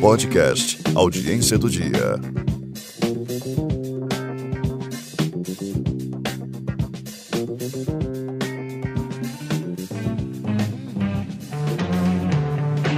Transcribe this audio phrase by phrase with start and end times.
[0.00, 2.18] Podcast Audiência do Dia.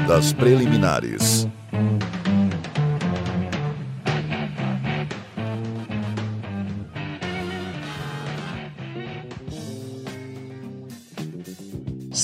[0.08, 1.43] Das preliminares.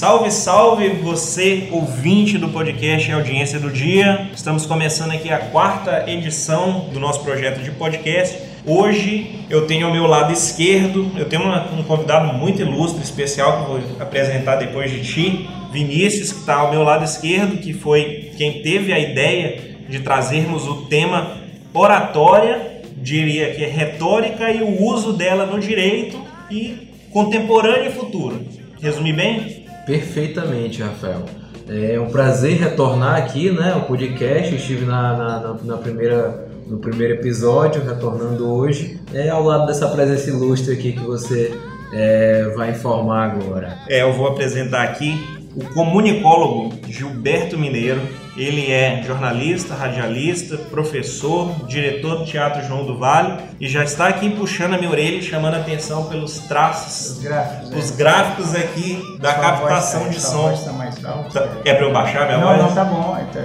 [0.01, 4.31] Salve, salve você, ouvinte do podcast Audiência do Dia.
[4.35, 8.39] Estamos começando aqui a quarta edição do nosso projeto de podcast.
[8.65, 13.53] Hoje eu tenho ao meu lado esquerdo, eu tenho uma- um convidado muito ilustre, especial,
[13.53, 17.75] que eu vou apresentar depois de ti, Vinícius, que está ao meu lado esquerdo, que
[17.75, 21.37] foi quem teve a ideia de trazermos o tema
[21.75, 26.19] oratória, diria que é retórica e o uso dela no direito
[26.51, 28.41] e contemporâneo e futuro.
[28.81, 29.60] Resumi bem?
[29.95, 31.25] Perfeitamente, Rafael.
[31.69, 34.55] É um prazer retornar aqui, né, ao podcast.
[34.55, 39.01] Estive na, na- na primeira, no primeiro episódio, retornando hoje.
[39.13, 41.53] É ao lado dessa presença ilustre aqui que você
[41.93, 43.79] é, vai informar agora.
[43.89, 45.19] É, eu vou apresentar aqui
[45.57, 48.01] o comunicólogo Gilberto Mineiro.
[48.41, 54.31] Ele é jornalista, radialista, professor, diretor do Teatro João do Vale e já está aqui
[54.31, 57.71] puxando a minha orelha e chamando a atenção pelos traços, Os gráficos.
[57.77, 57.97] os é.
[57.97, 60.43] gráficos aqui da captação voz tá- de som.
[60.49, 61.39] voz tá mais alta.
[61.41, 62.63] Tá- É para eu baixar minha Não, voz?
[62.63, 63.17] não, tá bom.
[63.31, 63.41] Tá,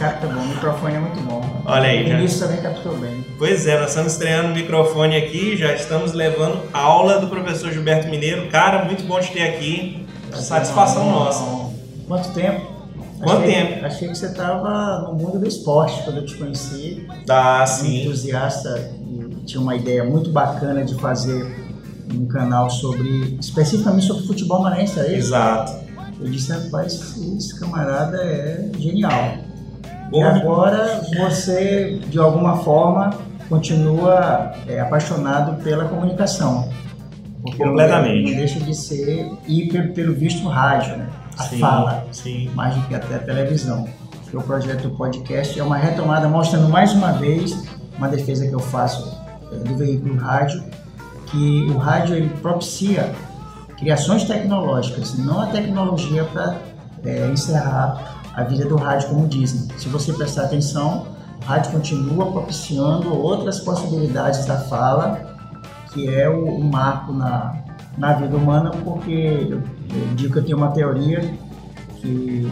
[0.00, 0.40] tá, tá bom.
[0.40, 1.62] O microfone é muito bom.
[1.64, 3.24] Olha aí, O início também captou bem.
[3.38, 8.08] Pois é, nós estamos estreando o microfone aqui, já estamos levando aula do professor Gilberto
[8.08, 8.48] Mineiro.
[8.48, 10.04] Cara, muito bom te ter aqui.
[10.34, 11.40] Satisfação Não, não, nossa.
[11.44, 11.72] não.
[12.08, 12.71] Quanto tempo?
[13.22, 13.86] Quanto achei, tempo?
[13.86, 17.06] Achei que você estava no mundo do esporte quando eu te conheci.
[17.08, 18.02] Um sim.
[18.02, 21.54] entusiasta e tinha uma ideia muito bacana de fazer
[22.12, 25.28] um canal sobre, especificamente sobre futebol maranhense, é isso?
[25.28, 25.72] Exato.
[26.20, 29.36] Eu disse, rapaz, esse camarada é genial.
[29.84, 33.10] E Bom, agora você, de alguma forma,
[33.48, 36.68] continua é, apaixonado pela comunicação.
[37.56, 38.24] Completamente.
[38.24, 41.08] Não, não deixa de ser, e pelo, pelo visto, rádio, né?
[41.38, 42.50] A sim, fala, Sim.
[42.54, 43.88] mais do que até a televisão.
[44.32, 49.20] O projeto podcast é uma retomada, mostrando mais uma vez uma defesa que eu faço
[49.52, 50.62] é, do veículo rádio,
[51.26, 53.12] que o rádio ele propicia
[53.78, 56.56] criações tecnológicas, não a tecnologia para
[57.30, 59.68] encerrar a vida do rádio, como dizem.
[59.76, 61.06] Se você prestar atenção,
[61.42, 65.20] o rádio continua propiciando outras possibilidades da fala,
[65.92, 67.54] que é o, o marco na,
[67.98, 69.58] na vida humana, porque
[69.94, 71.34] eu, digo que eu tenho uma teoria
[72.00, 72.50] que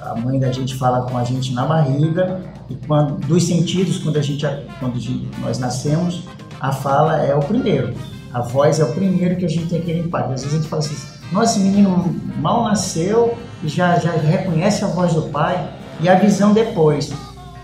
[0.00, 4.16] a mãe da gente fala com a gente na barriga e quando dos sentidos quando
[4.16, 4.46] a gente
[4.78, 4.98] quando
[5.40, 6.24] nós nascemos
[6.60, 7.94] a fala é o primeiro.
[8.32, 10.24] A voz é o primeiro que a gente tem que limpar.
[10.24, 14.84] Às vezes a gente fala assim nossa esse menino mal nasceu e já já reconhece
[14.84, 15.70] a voz do pai
[16.00, 17.12] e a visão depois.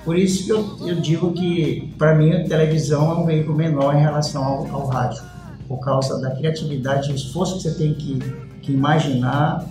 [0.04, 3.94] Por isso que eu, eu digo que para mim a televisão é um veículo menor
[3.94, 5.22] em relação ao, ao rádio
[5.68, 8.18] por causa da criatividade e esforço que você tem que,
[8.62, 9.64] que imaginar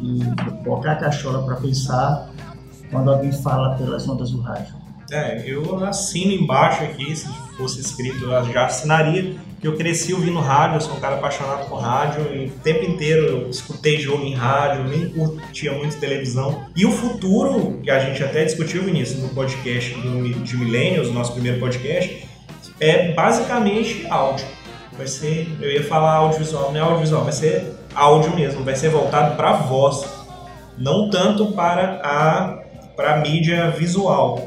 [0.00, 0.20] e
[0.64, 2.28] colocar a cachola para pensar
[2.90, 4.74] quando alguém fala pelas ondas do rádio.
[5.10, 10.40] É, eu assino embaixo aqui, se fosse escrito, eu já assinaria, que eu cresci ouvindo
[10.40, 14.24] rádio, eu sou um cara apaixonado por rádio, e o tempo inteiro eu escutei jogo
[14.24, 16.64] em rádio, nem curtia muito televisão.
[16.74, 21.32] E o futuro, que a gente até discutiu, Vinícius, no podcast do, de Millennials, nosso
[21.34, 22.26] primeiro podcast,
[22.80, 24.46] é basicamente áudio.
[24.96, 28.90] Vai ser, eu ia falar audiovisual, não é audiovisual, vai ser áudio mesmo, vai ser
[28.90, 30.04] voltado para voz,
[30.78, 32.58] não tanto para a,
[32.96, 34.38] para mídia visual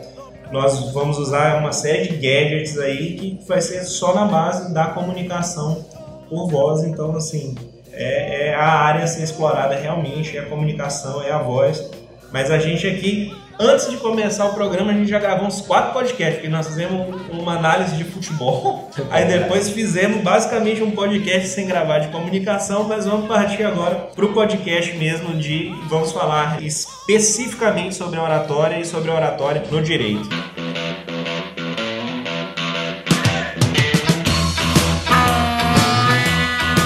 [0.51, 4.85] nós vamos usar uma série de gadgets aí que vai ser só na base da
[4.87, 5.85] comunicação
[6.29, 6.83] por voz.
[6.83, 7.55] Então, assim,
[7.91, 11.89] é, é a área a ser explorada realmente, é a comunicação, é a voz.
[12.31, 15.93] Mas a gente aqui, antes de começar o programa, a gente já gravou uns quatro
[15.93, 18.89] podcasts, porque nós fizemos uma análise de futebol.
[19.09, 24.25] Aí depois fizemos basicamente um podcast sem gravar de comunicação, mas vamos partir agora para
[24.25, 29.81] o podcast mesmo de vamos falar especificamente sobre a oratória e sobre a oratória no
[29.81, 30.29] direito.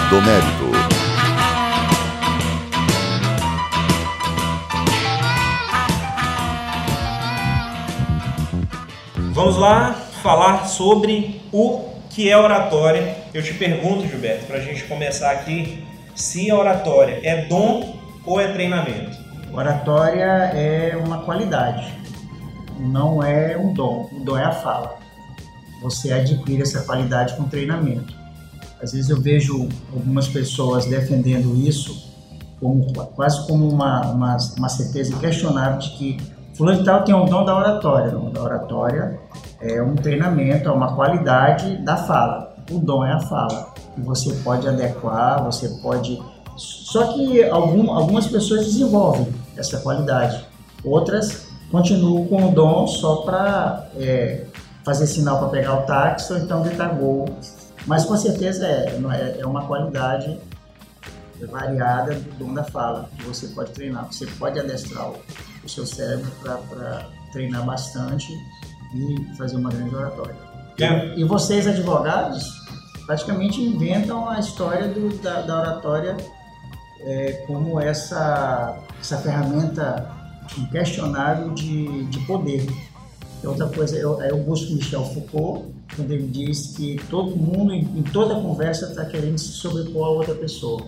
[0.10, 0.79] Do mérito.
[9.40, 13.16] Vamos lá falar sobre o que é oratória.
[13.34, 15.82] Eu te pergunto, Gilberto, para a gente começar aqui,
[16.14, 19.18] se a oratória é dom ou é treinamento?
[19.54, 21.90] Oratória é uma qualidade,
[22.82, 24.10] não é um dom.
[24.12, 24.98] O dom é a fala.
[25.84, 28.14] Você adquire essa qualidade com treinamento.
[28.84, 32.12] Às vezes eu vejo algumas pessoas defendendo isso
[32.60, 36.18] como, quase como uma, uma, uma certeza inquestionável de que
[36.60, 38.10] fulano de tal tem um dom da oratória.
[38.10, 39.18] O dom da oratória
[39.62, 42.54] é um treinamento, é uma qualidade da fala.
[42.70, 43.74] O dom é a fala.
[43.98, 46.22] E você pode adequar, você pode...
[46.58, 50.46] Só que algum, algumas pessoas desenvolvem essa qualidade.
[50.84, 54.44] Outras continuam com o dom só para é,
[54.84, 57.26] fazer sinal para pegar o táxi ou então gritar gol.
[57.88, 60.38] Mas com certeza é, é, é uma qualidade
[61.48, 64.06] variada do dom da fala que você pode treinar.
[64.06, 65.18] Você pode adestrar o,
[65.64, 68.32] o seu cérebro para treinar bastante
[68.94, 70.36] e fazer uma grande oratória.
[70.80, 71.20] É.
[71.20, 72.44] E vocês, advogados,
[73.06, 76.18] praticamente inventam a história do, da, da, oratória
[77.02, 80.10] é, como essa, essa ferramenta
[80.58, 82.66] inquestionável de, de poder.
[83.42, 87.84] E outra coisa, eu, eu busco Michel Foucault, quando ele diz que todo mundo, em,
[87.84, 90.88] em toda conversa, está querendo se sobrepor a outra pessoa.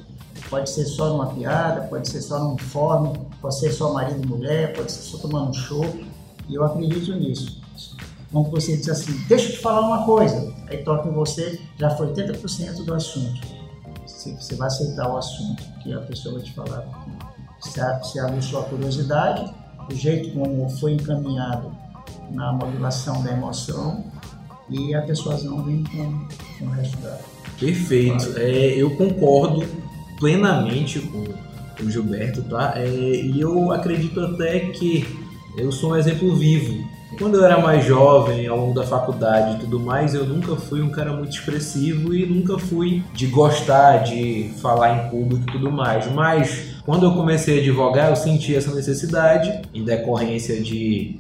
[0.50, 4.28] Pode ser só numa piada, pode ser só num informe, pode ser só marido e
[4.28, 5.86] mulher, pode ser só tomando um show.
[6.50, 7.62] E eu acredito nisso.
[8.32, 11.90] Quando você diz assim, deixa eu te falar uma coisa, aí toca em você, já
[11.92, 13.42] foi 80% do assunto.
[14.06, 16.86] Você vai aceitar o assunto que a pessoa vai te falar.
[18.04, 19.54] Se abre sua curiosidade,
[19.90, 21.81] o jeito como foi encaminhado
[22.34, 24.04] na modulação da emoção
[24.70, 26.28] e a persuasão vem com,
[26.60, 27.18] com o resto da.
[27.60, 28.34] Perfeito.
[28.38, 29.66] É, eu concordo
[30.20, 31.26] plenamente com
[31.84, 32.74] o Gilberto, tá?
[32.76, 35.06] É, e eu acredito até que
[35.58, 36.90] eu sou um exemplo vivo.
[37.18, 40.82] Quando eu era mais jovem, ao longo da faculdade e tudo mais, eu nunca fui
[40.82, 45.70] um cara muito expressivo e nunca fui de gostar de falar em público e tudo
[45.70, 46.10] mais.
[46.10, 51.20] Mas quando eu comecei a advogar, eu senti essa necessidade em decorrência de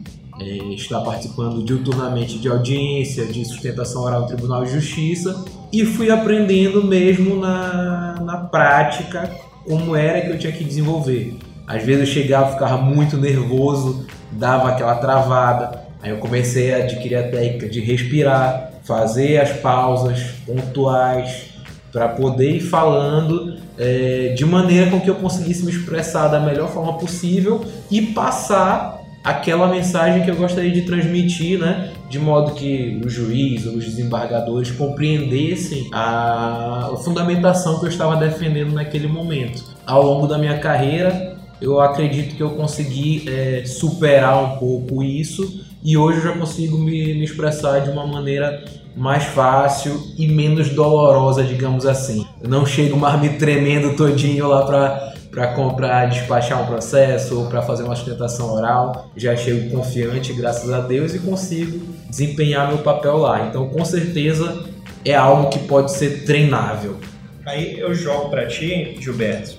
[0.76, 6.84] estar participando diuturnamente de audiência, de sustentação oral no Tribunal de Justiça e fui aprendendo
[6.84, 9.30] mesmo na, na prática
[9.68, 11.38] como era que eu tinha que desenvolver.
[11.68, 15.86] Às vezes eu chegava, ficava muito nervoso, dava aquela travada.
[16.02, 21.52] Aí eu comecei a adquirir a técnica de respirar, fazer as pausas pontuais
[21.92, 26.70] para poder ir falando é, de maneira com que eu conseguisse me expressar da melhor
[26.70, 31.92] forma possível e passar aquela mensagem que eu gostaria de transmitir, né?
[32.10, 38.74] De modo que o juiz ou os desembargadores compreendessem a, fundamentação que eu estava defendendo
[38.74, 39.64] naquele momento.
[39.86, 45.64] Ao longo da minha carreira, eu acredito que eu consegui é, superar um pouco isso
[45.84, 48.64] e hoje eu já consigo me, me expressar de uma maneira
[48.96, 52.26] mais fácil e menos dolorosa, digamos assim.
[52.42, 57.48] Eu não chego mais me tremendo todinho lá para para comprar, despachar um processo ou
[57.48, 59.10] para fazer uma sustentação oral.
[59.16, 63.48] Já chego confiante, graças a Deus, e consigo desempenhar meu papel lá.
[63.48, 64.66] Então, com certeza,
[65.06, 66.98] é algo que pode ser treinável.
[67.46, 69.58] Aí eu jogo para ti, Gilberto,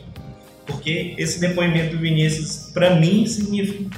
[0.67, 3.91] porque esse depoimento do Vinícius, para mim, significa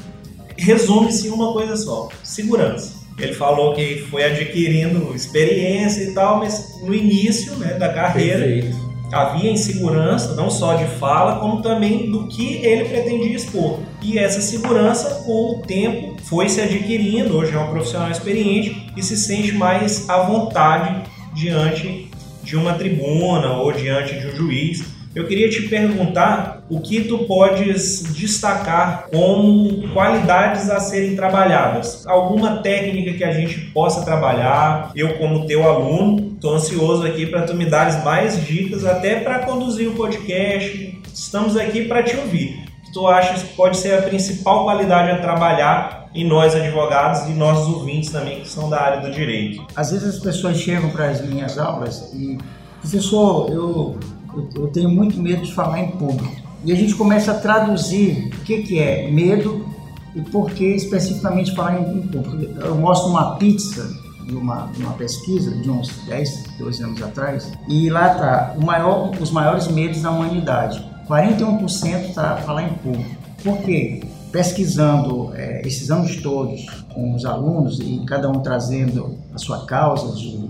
[0.56, 3.04] resume-se em uma coisa só: segurança.
[3.18, 8.83] Ele falou que foi adquirindo experiência e tal, mas no início né, da carreira Perfeito.
[9.14, 13.78] Havia insegurança, não só de fala, como também do que ele pretendia expor.
[14.02, 17.36] E essa segurança, com o tempo, foi se adquirindo.
[17.36, 22.10] Hoje é um profissional experiente e se sente mais à vontade diante
[22.42, 24.84] de uma tribuna ou diante de um juiz.
[25.14, 32.06] Eu queria te perguntar o que tu podes destacar como qualidades a serem trabalhadas.
[32.06, 34.90] Alguma técnica que a gente possa trabalhar.
[34.94, 39.40] Eu, como teu aluno, estou ansioso aqui para tu me dares mais dicas, até para
[39.40, 41.00] conduzir o podcast.
[41.12, 42.64] Estamos aqui para te ouvir.
[42.80, 47.28] O que tu achas que pode ser a principal qualidade a trabalhar em nós advogados
[47.28, 49.66] e nossos ouvintes também que são da área do direito?
[49.76, 52.38] Às vezes as pessoas chegam para as minhas aulas e,
[52.80, 53.98] professor, eu
[54.34, 56.43] eu, eu tenho muito medo de falar em público.
[56.64, 59.66] E a gente começa a traduzir o que, que é medo
[60.14, 62.58] e por que especificamente falar em, público.
[62.60, 63.86] Eu mostro uma pizza
[64.26, 69.30] de uma, uma pesquisa de uns 10, 12 anos atrás, e lá está maior, os
[69.30, 70.82] maiores medos da humanidade.
[71.06, 73.10] 41% está falar em público.
[73.42, 74.02] Por quê?
[74.32, 80.16] Pesquisando é, esses anos todos com os alunos e cada um trazendo a sua causa
[80.16, 80.48] de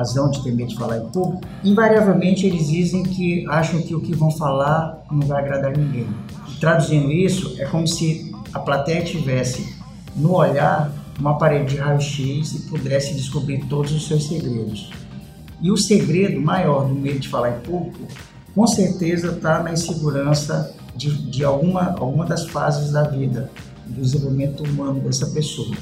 [0.00, 4.00] razão de ter medo de falar em público, invariavelmente eles dizem que acham que o
[4.00, 6.08] que vão falar não vai agradar ninguém.
[6.58, 9.74] Traduzindo isso, é como se a plateia tivesse
[10.16, 14.90] no olhar uma parede de raio-x e pudesse descobrir todos os seus segredos.
[15.60, 18.00] E o segredo maior do medo de falar em público,
[18.54, 23.50] com certeza está na insegurança de, de alguma, alguma das fases da vida,
[23.86, 25.76] do desenvolvimento humano dessa pessoa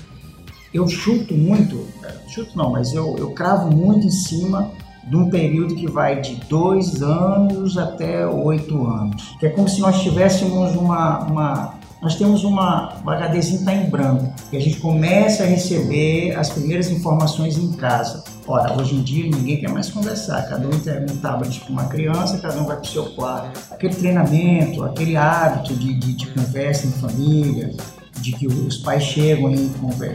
[0.79, 1.87] eu chuto muito,
[2.29, 4.71] chuto não, mas eu, eu cravo muito em cima
[5.05, 9.37] de um período que vai de dois anos até oito anos.
[9.41, 13.91] Que é como se nós tivéssemos uma, uma nós temos uma, uma HDzinho está em
[13.91, 18.23] branco e a gente começa a receber as primeiras informações em casa.
[18.47, 21.87] Ora, hoje em dia ninguém quer mais conversar, cada um tem um tablet com uma
[21.87, 23.61] criança, cada um vai para o seu quarto.
[23.73, 27.75] Aquele treinamento, aquele hábito de, de, de conversa em família,
[28.21, 29.71] de que os pais chegam em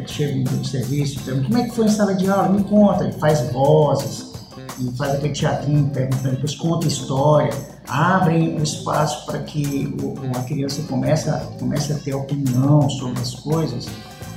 [0.08, 3.14] chegam do serviço, perguntam como é que foi a sala de aula, me conta, ele
[3.14, 4.34] faz vozes,
[4.80, 7.52] e faz aquele teatrinho, perguntando, depois conta história,
[7.88, 13.36] abrem um espaço para que o, a criança comece comece a ter opinião sobre as
[13.36, 13.88] coisas,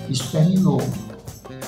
[0.08, 0.80] isso terminou.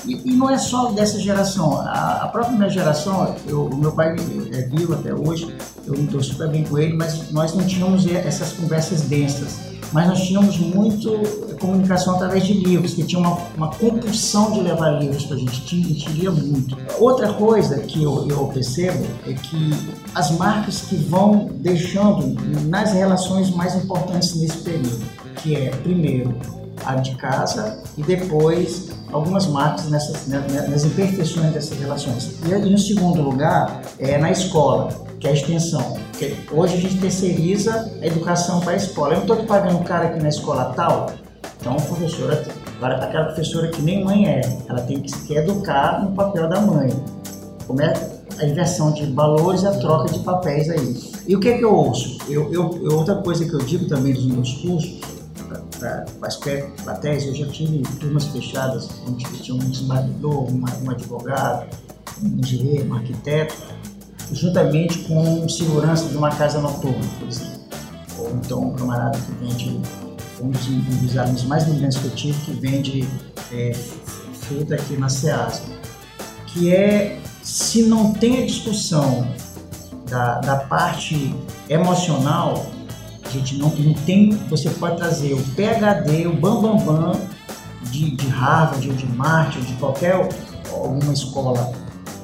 [0.05, 3.91] E, e não é só dessa geração, a, a própria minha geração, eu, o meu
[3.91, 4.15] pai
[4.53, 5.53] é vivo até hoje,
[5.85, 10.21] eu me super bem com ele, mas nós não tínhamos essas conversas densas mas nós
[10.21, 11.11] tínhamos muito
[11.59, 15.61] comunicação através de livros, que tinha uma, uma compulsão de levar livros para a gente,
[15.61, 16.77] a gente lia muito.
[16.99, 19.71] Outra coisa que eu, eu percebo é que
[20.13, 22.35] as marcas que vão deixando
[22.67, 25.01] nas relações mais importantes nesse período,
[25.37, 26.35] que é, primeiro,
[26.85, 32.39] a de casa e depois algumas marcas nessas, né, né, nas imperfeições dessas relações.
[32.45, 34.89] E, no segundo lugar, é na escola
[35.19, 35.97] que é a extensão.
[36.11, 39.13] Porque hoje a gente terceiriza a educação para a escola.
[39.13, 41.11] Eu não estou pagando um cara aqui na escola tal,
[41.59, 42.45] então a professora,
[42.81, 46.89] aquela professora que nem mãe é, ela tem que se educar no papel da mãe.
[47.67, 47.93] Como é
[48.39, 51.11] a inversão de valores a troca de papéis aí.
[51.27, 52.17] E o que é que eu ouço?
[52.29, 54.99] Eu, eu, outra coisa que eu digo também nos meus cursos,
[55.79, 56.37] para as
[56.83, 61.67] plateias, eu já tive turmas fechadas, onde tinha um desembargador, um, um advogado,
[62.21, 63.55] um engenheiro, um arquiteto,
[64.31, 67.59] juntamente com segurança de uma casa noturna, por exemplo.
[68.19, 69.81] Ou então um camarada que vende,
[70.41, 73.07] um dos, um dos alunos mais brilhantes que eu tive, que vende
[73.51, 73.73] é,
[74.33, 75.61] fruta aqui na Ceasa.
[76.47, 79.27] Que é, se não tem a discussão
[80.09, 81.33] da, da parte
[81.69, 82.65] emocional,
[83.29, 87.19] a gente não, não tem, você pode trazer o PHD, o Bambambam Bam, Bam
[87.83, 90.29] de, de Harvard ou de Marte ou de qualquer
[90.71, 91.71] alguma escola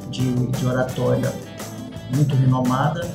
[0.10, 1.34] de, de oratória
[2.16, 3.08] muito renomada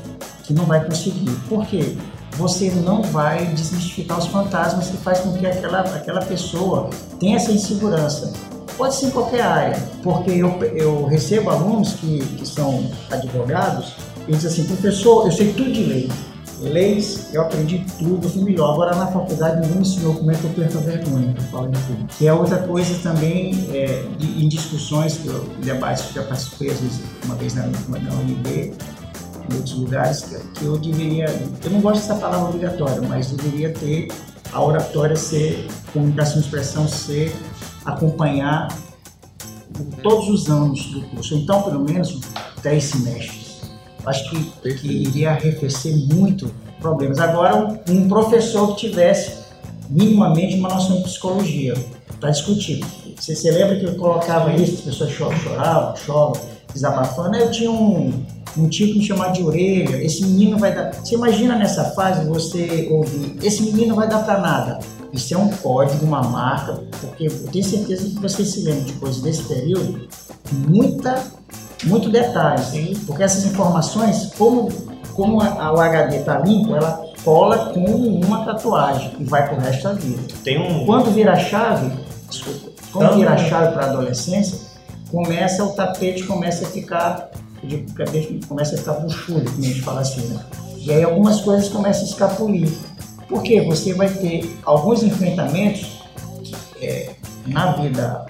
[0.45, 1.31] que não vai conseguir.
[1.49, 1.97] Por quê?
[2.37, 7.53] Você não vai desmistificar os fantasmas que faz com que aquela, aquela pessoa tenha essa
[7.53, 8.33] insegurança.
[8.77, 13.95] Pode ser em qualquer área, porque eu, eu recebo alunos que, que são advogados
[14.27, 16.11] e dizem assim, professor, eu sei tudo de lei.
[16.61, 18.75] Leis, eu aprendi tudo, eu fui melhor.
[18.75, 21.69] Agora na faculdade ninguém me ensinou como é que eu perco a vergonha, eu falo
[21.69, 22.07] de tudo.
[22.19, 26.71] Que é outra coisa também, é, em discussões, que eu, debates que eu já participei,
[26.71, 28.75] às vezes, uma vez na, na UNB,
[29.51, 31.27] em outros lugares, que, que eu deveria,
[31.65, 34.09] eu não gosto dessa palavra obrigatória, mas deveria ter
[34.53, 37.35] a oratória ser, comunicação e expressão ser,
[37.85, 38.69] acompanhar
[40.03, 41.35] todos os anos do curso.
[41.37, 42.21] Então, pelo menos,
[42.63, 43.40] 10 semestres
[44.07, 47.19] acho que, que iria arrefecer muito problemas.
[47.19, 49.41] Agora, um professor que tivesse
[49.89, 51.75] minimamente uma noção de psicologia
[52.19, 52.85] para discutir.
[53.19, 56.33] Você se lembra que eu colocava isso, as pessoas choravam, choram,
[56.73, 57.37] desabafando.
[57.37, 58.25] Eu tinha um,
[58.57, 60.95] um tipo me chamar de orelha, esse menino vai dar.
[60.95, 64.79] Você imagina nessa fase você ouvir, esse menino vai dar para nada.
[65.13, 68.93] Isso é um código, uma marca, porque eu tenho certeza que você se lembra de
[68.95, 70.09] coisas desse período,
[70.69, 71.21] muita
[71.85, 72.95] muito detalhe, Sim.
[73.07, 74.69] porque essas informações, como,
[75.15, 79.85] como a, o HD está limpo, ela cola com uma tatuagem e vai pro resto
[79.85, 80.23] da vida.
[80.43, 80.87] Tem um...
[80.87, 81.91] Quando vira a chave,
[82.29, 84.59] desculpa, quando vira a chave para a adolescência,
[85.11, 87.31] começa o tapete começa a ficar,
[88.49, 90.41] começa a ficar buchudo, como a gente fala assim, né?
[90.77, 92.71] E aí algumas coisas começam a escapulir.
[93.29, 96.01] Porque você vai ter alguns enfrentamentos
[96.81, 97.11] é,
[97.47, 98.27] na vida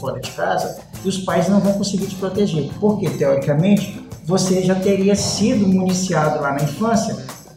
[0.00, 2.70] fora de casa e os pais não vão conseguir te proteger.
[2.80, 7.16] Porque, teoricamente, você já teria sido municiado lá na infância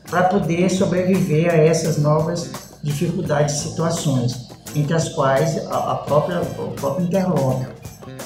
[0.09, 2.51] para poder sobreviver a essas novas
[2.83, 7.67] dificuldades e situações, entre as quais a, própria, o próprio interlóquio,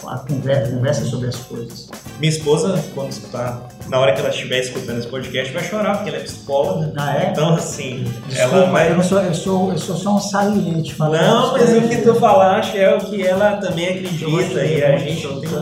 [0.08, 1.90] a conversa, conversa sobre as coisas.
[2.20, 6.10] Minha esposa, quando escutar, na hora que ela estiver escutando esse podcast, vai chorar, porque
[6.10, 6.94] ela é psicóloga.
[6.96, 7.30] Ah, é?
[7.32, 8.92] Então, assim, Desculpa, ela vai.
[8.92, 11.26] Eu, sou, eu, sou, eu sou só um saliente falando.
[11.26, 15.28] Não, mas o que tu falaste é o que ela também acredita e a gente
[15.28, 15.56] tem.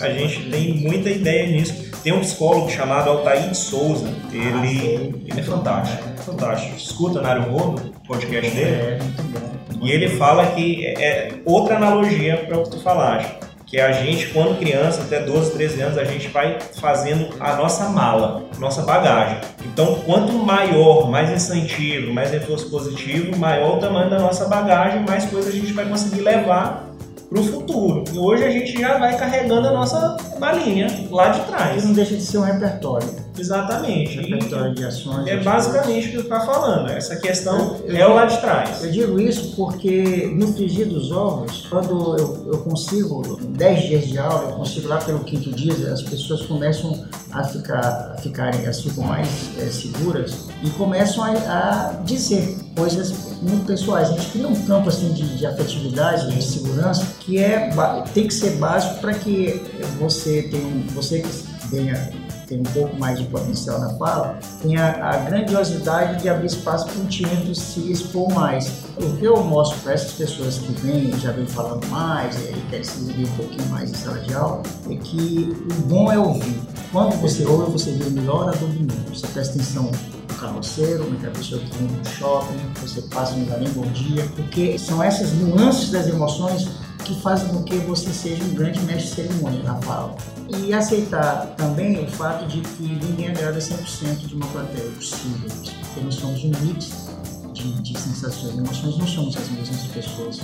[0.00, 1.89] A gente tem muita ideia nisso.
[2.02, 4.08] Tem um psicólogo chamado Altair Souza.
[4.32, 6.02] Ele, ah, ele é fantástico.
[6.24, 6.76] Fantástico.
[6.76, 8.70] Escuta Nário Rodo, o podcast dele.
[8.70, 9.50] É, muito bom.
[9.82, 13.40] E ele fala que é, é outra analogia para o que tu falaste
[13.70, 17.88] que a gente, quando criança, até 12, 13 anos, a gente vai fazendo a nossa
[17.88, 19.38] mala, nossa bagagem.
[19.64, 25.24] Então, quanto maior, mais incentivo, mais reforço positivo, maior o tamanho da nossa bagagem, mais
[25.26, 26.89] coisa a gente vai conseguir levar
[27.30, 28.04] para o futuro.
[28.12, 31.84] E hoje a gente já vai carregando a nossa balinha lá de trás.
[31.84, 33.08] não deixa de ser um repertório.
[33.40, 34.16] Exatamente.
[34.20, 35.26] Repertório de ações.
[35.26, 36.90] é basicamente o que tu está falando.
[36.90, 38.84] Essa questão Eu- é o lá de trás.
[38.84, 44.06] Eu digo isso porque no frigir dos ovos, quando eu, eu consigo, em 10 dias
[44.06, 48.62] de aula, eu consigo lá pelo quinto dia, as pessoas começam a ficar, a ficarem,
[48.64, 49.28] elas ficam mais
[49.58, 54.08] eh, seguras e começam a, a dizer coisas muito pessoais.
[54.10, 57.70] A gente cria um campo assim de, de afetividade, de segurança, que é,
[58.12, 59.60] tem que ser básico para que
[59.98, 61.28] você tenha, um- você que
[61.70, 62.10] tenha
[62.50, 66.86] tem um pouco mais de potencial na fala, tem a, a grandiosidade de abrir espaço
[66.86, 68.68] para um tímido se expor mais.
[68.98, 72.84] O que eu mostro para essas pessoas que vêm, já vêm falando mais, e querem
[72.84, 76.60] se exibir um pouquinho mais em sala de aula, é que o bom é ouvir.
[76.90, 79.14] Quando você ouve, você vê o melhor orador do mundo.
[79.14, 79.84] Você presta atenção
[80.28, 84.76] no carroceiro, naquela pessoa que vem no shopping, você passa no nem bom dia, porque
[84.76, 86.68] são essas nuances das emoções
[87.04, 90.16] que fazem com que você seja um grande mestre de cerimônia na fala.
[90.58, 96.00] E aceitar também o fato de que ninguém agrada 100% de uma plateia possível, porque
[96.00, 97.08] nós somos um mix
[97.52, 100.40] de, de sensações e emoções, não somos as mesmas pessoas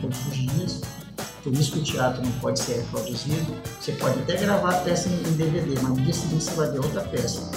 [0.00, 0.80] todos os dias.
[1.42, 3.54] Por isso que o teatro não pode ser reproduzido.
[3.80, 6.70] Você pode até gravar a peça em em DVD, mas no dia seguinte você vai
[6.70, 7.50] ver outra peça.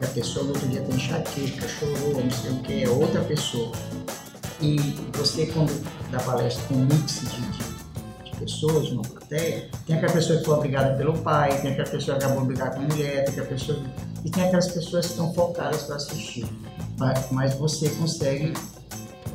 [0.00, 3.20] E a pessoa no outro dia tem enxaqueca, chorou, não sei o que, é outra
[3.22, 3.72] pessoa.
[4.60, 4.76] E
[5.12, 5.70] você, quando
[6.10, 7.75] dá palestra com um mix de de
[8.38, 12.24] pessoas, uma plateia, tem aquela pessoa que foi obrigada pelo pai, tem aquela pessoa que
[12.24, 13.78] acabou de brigar com a mulher, tem aquela pessoa
[14.24, 16.46] e tem aquelas pessoas que estão focadas para assistir.
[17.30, 18.52] Mas você consegue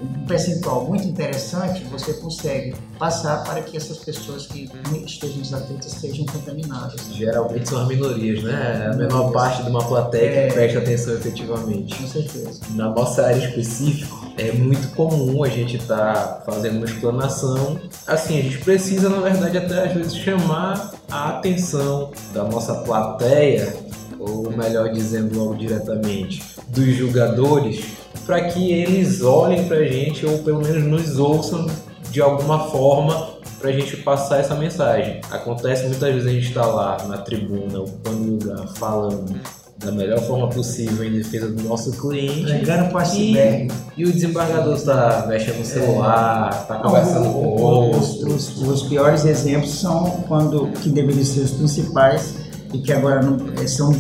[0.02, 4.70] um percentual muito interessante, você consegue passar para que essas pessoas que
[5.06, 7.02] estejam desatentas sejam contaminadas.
[7.14, 8.90] Geralmente são as minorias, né?
[8.94, 10.48] A menor parte de uma plateia É.
[10.48, 11.96] que presta atenção efetivamente.
[11.96, 12.60] Com certeza.
[12.72, 17.80] Na nossa área específica, é muito comum a gente estar fazendo uma explanação.
[18.08, 23.76] Assim, a gente precisa, na verdade, até às vezes chamar a atenção da nossa plateia,
[24.20, 27.84] ou melhor dizendo logo diretamente, dos julgadores,
[28.26, 31.66] para que eles olhem para a gente ou pelo menos nos ouçam
[32.12, 35.22] de alguma forma para a gente passar essa mensagem.
[35.30, 39.36] Acontece muitas vezes a gente está lá na tribuna, ocupando lugar, falando
[39.78, 42.44] da melhor forma possível em defesa do nosso cliente.
[42.44, 47.40] Pregando com a E, e o desembargador está mexendo no celular, está conversando Não, com
[47.40, 48.34] o- o o- os, outro.
[48.36, 52.36] os- os piores exemplos são quando que deveriam ser os principais
[52.74, 53.94] e que agora não, eh, são,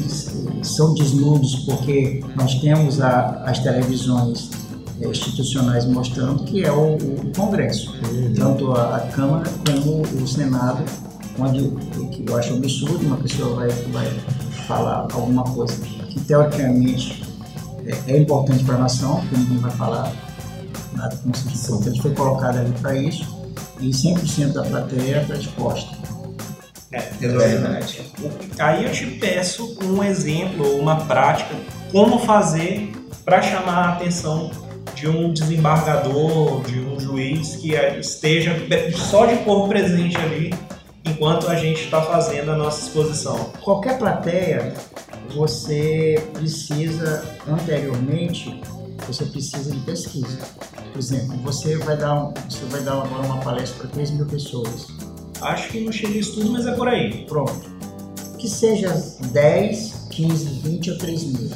[0.64, 4.50] são desnudos porque nós temos a- as televisões
[5.02, 7.94] eh, institucionais mostrando que é o, o Congresso,
[8.36, 10.84] tanto a, a Câmara como o Senado,
[11.40, 11.70] onde
[12.12, 14.08] que eu acho absurdo uma pessoa vai, vai
[14.68, 15.74] falar alguma coisa
[16.10, 17.24] que teoricamente
[17.86, 20.14] é, é importante para a nação, porque ninguém vai falar
[20.94, 23.26] nada que não seja importante, foi colocado ali para isso
[23.80, 26.01] e 100% da plateia está disposta.
[26.92, 28.02] É, verdade.
[28.60, 31.56] Aí eu te peço um exemplo ou uma prática,
[31.92, 32.92] como fazer
[33.24, 34.52] para chamar a atenção
[34.96, 38.56] de um desembargador, de um juiz que esteja
[38.96, 40.54] só de corpo presente ali
[41.06, 43.52] enquanto a gente está fazendo a nossa exposição.
[43.62, 44.74] Qualquer plateia,
[45.34, 48.62] você precisa, anteriormente,
[49.08, 50.40] você precisa de pesquisa.
[50.92, 54.26] Por exemplo, você vai dar, um, você vai dar agora uma palestra para 3 mil
[54.26, 54.88] pessoas.
[55.42, 57.26] Acho que não chega isso tudo, mas é por aí.
[57.26, 57.70] Pronto.
[58.38, 58.90] Que seja
[59.32, 61.50] 10, 15, 20 ou 3 mil.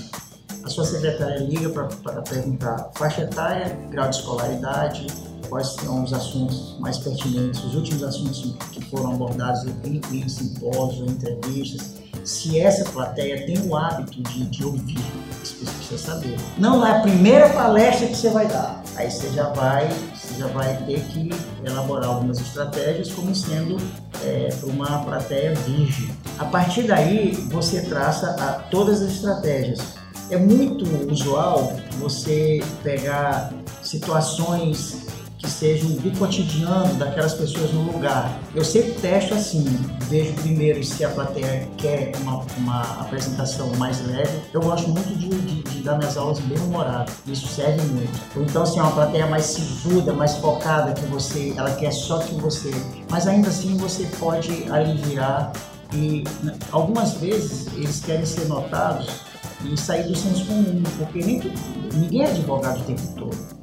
[0.64, 5.08] A sua secretária liga para perguntar faixa etária, grau de escolaridade,
[5.48, 11.10] quais são os assuntos mais pertinentes, os últimos assuntos que foram abordados em, em simpósios,
[11.10, 11.96] entrevistas.
[12.24, 14.98] Se essa plateia tem o hábito de, de ouvir,
[15.44, 16.36] isso precisa saber.
[16.58, 18.84] Não é a primeira palestra que você vai dar.
[18.96, 19.88] Aí você já vai,
[20.26, 21.30] você já vai ter que
[21.64, 23.78] elaborar algumas estratégias como sendo
[24.24, 26.10] é, uma plateia virgem.
[26.40, 29.80] A partir daí, você traça a, todas as estratégias.
[30.32, 35.05] É muito usual você pegar situações
[35.46, 38.40] que sejam do cotidiano daquelas pessoas no lugar.
[38.56, 39.64] Eu sempre testo assim,
[40.10, 44.42] vejo primeiro se a plateia quer uma, uma apresentação mais leve.
[44.52, 48.20] Eu gosto muito de, de, de dar minhas aulas bem humoradas, isso serve muito.
[48.36, 52.72] Então é uma plateia mais sisuda, mais focada, que você, ela quer só que você,
[53.10, 55.54] mas ainda assim você pode aliviar
[55.94, 59.22] e né, algumas vezes eles querem ser notados
[59.64, 61.42] e sair do senso comum, porque nem
[61.94, 63.56] ninguém é advogado o tempo todo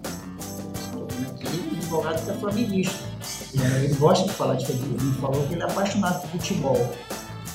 [1.93, 3.05] advogado que é flamenguista.
[3.55, 4.97] Ele gosta de falar de futebol.
[5.01, 6.93] Ele falou que ele é apaixonado por futebol.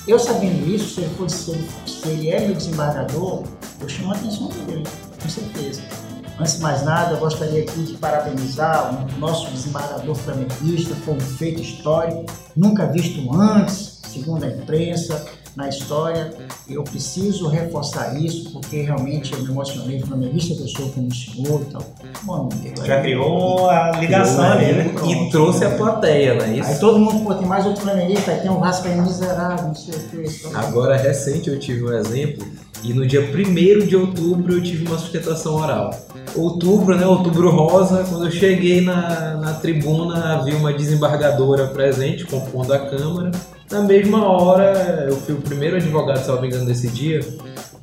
[0.06, 3.44] Eu sabendo isso, se ele, fosse, se ele, é meu desembargador,
[3.80, 4.86] eu chamo a atenção dele,
[5.22, 5.82] com certeza.
[6.38, 11.20] Antes de mais nada, eu gostaria aqui de parabenizar o nosso desembargador flamenguista, foi um
[11.20, 12.24] feito histórico,
[12.56, 15.26] nunca visto antes, segundo a imprensa,
[15.58, 16.32] na história.
[16.68, 21.62] Eu preciso reforçar isso, porque realmente eu me emocionei flamenguista que eu sou como senhor
[21.62, 21.82] e tal.
[22.22, 22.48] Bom,
[22.84, 24.94] Já criou a ligação ali, né?
[25.04, 26.78] E trouxe a plateia, não é Aí isso?
[26.78, 29.94] todo mundo, pô, tem mais outro flamenguista, aí tem um Vasco aí miserável, não sei
[29.94, 30.56] o que.
[30.56, 32.46] Agora, recente, eu tive um exemplo
[32.84, 35.90] e no dia 1 de outubro eu tive uma sustentação oral.
[36.36, 37.04] Outubro, né?
[37.04, 38.04] Outubro rosa.
[38.08, 43.32] Quando eu cheguei na, na tribuna, havia uma desembargadora presente, compondo a Câmara.
[43.70, 47.20] Na mesma hora, eu fui o primeiro advogado, se não me engano, desse dia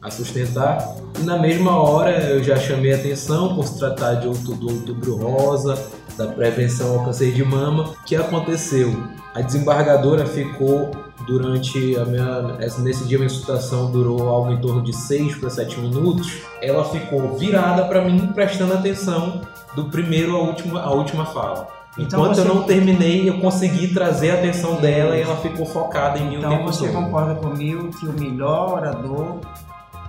[0.02, 0.96] a sustentar.
[1.20, 5.16] E na mesma hora, eu já chamei atenção por se tratar de outu- do outubro
[5.16, 5.78] rosa,
[6.18, 7.94] da prevenção ao câncer de mama.
[8.06, 8.96] Que aconteceu?
[9.34, 10.92] A desembargadora ficou
[11.28, 12.42] durante a minha.
[12.80, 16.32] Nesse dia, minha situação durou algo em torno de 6 para 7 minutos.
[16.62, 19.42] Ela ficou virada para mim, prestando atenção
[19.76, 21.68] do primeiro à última, à última fala.
[21.98, 25.66] Então Enquanto você- eu não terminei, eu consegui trazer a atenção dela e ela ficou
[25.66, 26.94] focada em mim o Então tempo você todo.
[27.04, 29.38] concorda comigo que o melhor orador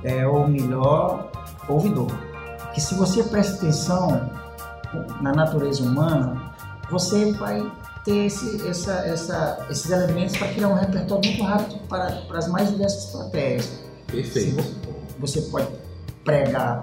[0.02, 1.30] é o melhor
[1.68, 2.10] ouvidor.
[2.74, 4.30] Que se você presta atenção
[5.20, 6.52] na natureza humana,
[6.90, 7.64] você vai
[8.04, 12.48] ter esse- essa- essa- esses elementos para criar um repertório muito rápido para, para as
[12.48, 13.64] mais diversas plateias.
[13.64, 14.62] Se Perfeito.
[14.62, 15.68] vo- Você pode
[16.24, 16.82] pregar,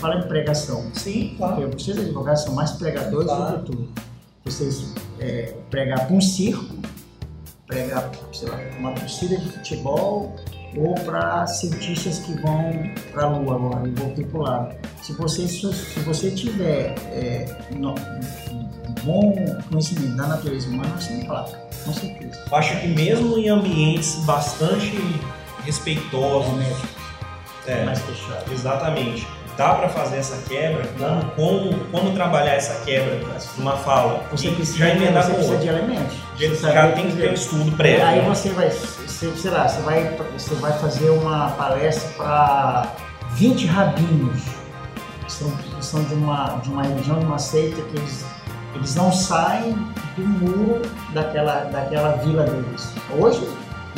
[0.00, 3.58] fala em pregação, Sim, porque vocês advogados são mais pregadores Claro.
[3.58, 3.88] do que tudo.
[4.44, 6.74] Vocês é, pregar para um circo,
[7.66, 10.36] pregar, sei lá, uma torcida de futebol
[10.76, 12.72] ou para cientistas que vão
[13.12, 14.74] para a Lua agora e vão tripular.
[15.02, 19.34] Se você, se você tiver é, no- um bom
[19.70, 22.42] conhecimento da natureza humana, você emplaca, com certeza.
[22.50, 24.92] Eu acho que mesmo em ambientes bastante
[25.64, 26.52] respeitosos,
[27.66, 28.52] é, mais fechado.
[28.52, 29.26] exatamente,
[29.56, 33.20] dá para fazer essa quebra, como, como, como trabalhar essa quebra
[33.56, 36.16] numa fala, Você precisa, já emendar você com precisa de elementos.
[36.36, 38.04] Você já tem que ter um estudo prévio.
[38.04, 38.28] Aí né?
[38.28, 42.92] você vai, você, sei lá, você vai, você vai fazer uma palestra para
[43.32, 44.42] 20 rabinos,
[45.24, 48.24] que são, que são de, uma, de uma religião, de uma seita, que eles,
[48.74, 49.72] eles não saem
[50.16, 52.92] do muro daquela, daquela vila deles.
[53.18, 53.48] Hoje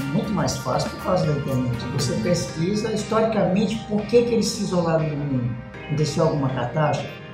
[0.02, 1.76] muito mais fácil por causa da internet.
[1.94, 5.56] Você pesquisa historicamente por que, que eles se isolaram do mundo.
[5.86, 7.26] Aconteceu alguma catástrofe?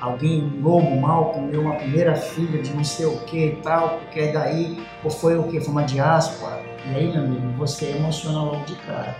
[0.00, 4.00] alguém, um lobo mal, comeu uma primeira filha de não sei o que e tal,
[4.00, 5.60] porque é daí, ou foi o que?
[5.60, 6.62] Foi uma diáspora.
[6.86, 9.16] E aí, meu amigo, você emociona logo de cara.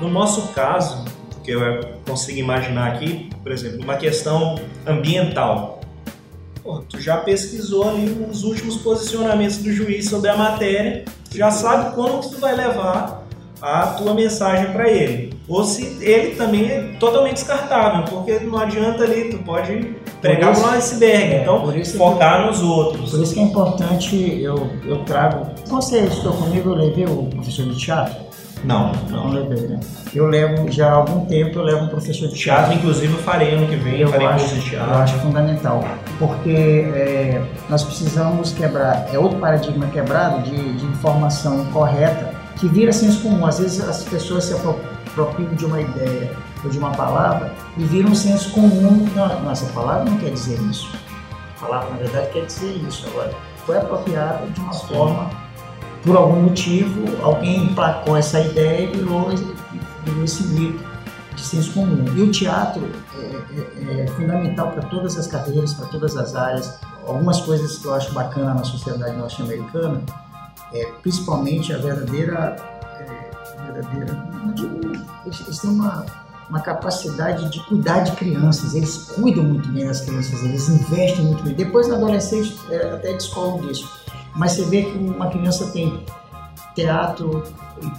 [0.00, 1.04] No nosso caso,
[1.42, 1.60] que eu
[2.06, 5.80] consigo imaginar aqui, por exemplo, uma questão ambiental.
[6.62, 11.04] Pô, tu já pesquisou ali os últimos posicionamentos do juiz sobre a matéria,
[11.34, 13.22] tu já sabe que tu vai levar
[13.60, 15.34] a tua mensagem para ele.
[15.48, 20.62] Ou se ele também é totalmente descartável, porque não adianta ali, tu pode pregar isso-
[20.64, 23.10] um iceberg, é, então isso que- focar nos outros.
[23.10, 25.46] Por isso que é importante, eu, eu trago...
[25.66, 28.24] Você estou comigo, eu levei o professor de teatro?
[28.64, 29.30] Não, Não não.
[29.32, 29.80] levei, né?
[30.14, 32.64] Eu levo, já há algum tempo, eu levo um professor de teatro.
[32.64, 34.94] Teatro, inclusive, eu farei ano que vem, Eu farei acho, curso de eu teatro.
[34.94, 35.84] acho fundamental,
[36.18, 36.50] porque
[36.94, 43.22] é, nós precisamos quebrar, é outro paradigma quebrado de, de informação incorreta que vira senso
[43.22, 43.46] comum.
[43.46, 47.84] Às vezes as pessoas se apro- apropriam de uma ideia ou de uma palavra e
[47.84, 49.06] viram um senso comum.
[49.14, 50.90] Não, não, essa palavra não quer dizer isso.
[51.56, 53.06] A palavra, na verdade, quer dizer isso.
[53.08, 53.32] Agora,
[53.66, 55.30] foi apropriada de uma forma,
[56.04, 59.30] por algum motivo, alguém emplacou essa ideia e virou,
[60.04, 60.93] virou esse mito
[61.34, 62.04] de senso comum.
[62.16, 62.82] E o teatro
[63.18, 66.78] é, é- é fundamental para todas as carreiras, para todas as áreas.
[67.06, 70.00] Algumas coisas que eu acho bacana na sociedade norte-americana
[70.72, 72.56] é principalmente a verdadeira,
[72.98, 74.24] é, verdadeira
[75.24, 76.04] eles, têm uma,
[76.48, 81.42] uma capacidade de cuidar de crianças, eles cuidam muito bem das crianças, eles investem muito
[81.42, 81.54] bem.
[81.54, 83.88] Depois na adolescência é, até descolam disso,
[84.34, 86.02] mas você vê que uma criança tem
[86.74, 87.42] teatro,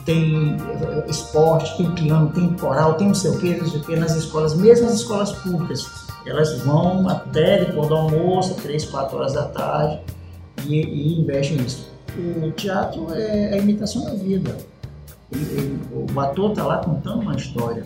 [0.05, 3.83] tem eh, esporte, tem piano, tem coral, tem não sei o que, não sei o
[3.83, 5.85] que, nas escolas, mesmo as escolas públicas.
[6.25, 9.99] Elas vão até depois do almoço, três, quatro horas da tarde,
[10.65, 11.88] e, e investem nisso.
[12.43, 14.57] O teatro é a imitação da vida.
[15.31, 15.79] Ele- ele-
[16.15, 17.85] o ator está lá contando uma história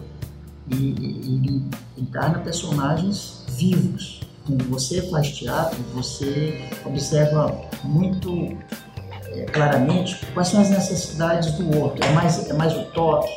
[0.72, 1.64] e, e- ele
[1.98, 4.22] encarna personagens vivos.
[4.46, 8.56] Quando você faz teatro, você observa muito
[9.34, 12.04] é, claramente quais são as necessidades do outro.
[12.06, 13.30] É mais, é mais o toque,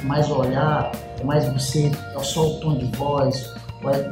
[0.00, 3.52] é mais o olhar, é mais você, é só o tom de voz,
[3.86, 4.10] é-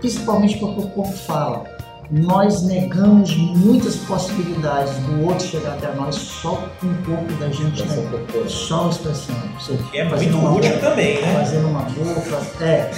[0.00, 1.64] principalmente porque o corpo fala.
[2.08, 7.82] nós negamos muitas possibilidades do outro chegar até nós só com um pouco da gente,
[7.82, 8.18] Essa né?
[8.46, 9.34] Só expressão.
[9.58, 11.34] Você Que é muito útil boca, também, né?
[11.34, 12.90] Fazendo uma boca, é,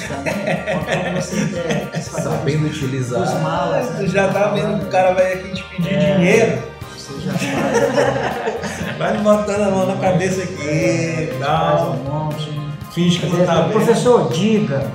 [1.18, 3.42] você quer fazer Sabendo os utilizar.
[3.42, 3.96] malas, né?
[4.00, 6.14] Tu já tá vendo que o cara vai aqui te pedir É.
[6.16, 6.62] dinheiro,
[7.08, 8.98] Você já sabe.
[8.98, 12.50] vai botando a mão na cabeça aqui, faz dá um monte.
[12.92, 13.72] finge que dizer, tá vendo.
[13.72, 14.90] Professor, diga.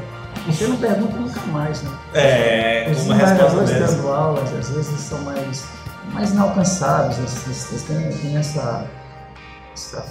[0.47, 1.91] Você não pergunta nunca mais, né?
[2.13, 3.95] É, Os uma resposta dessa.
[3.95, 5.65] dando aulas, às vezes, são mais,
[6.11, 8.85] mais inalcançáveis, eles, eles- têm, têm essa,
[9.73, 10.05] essa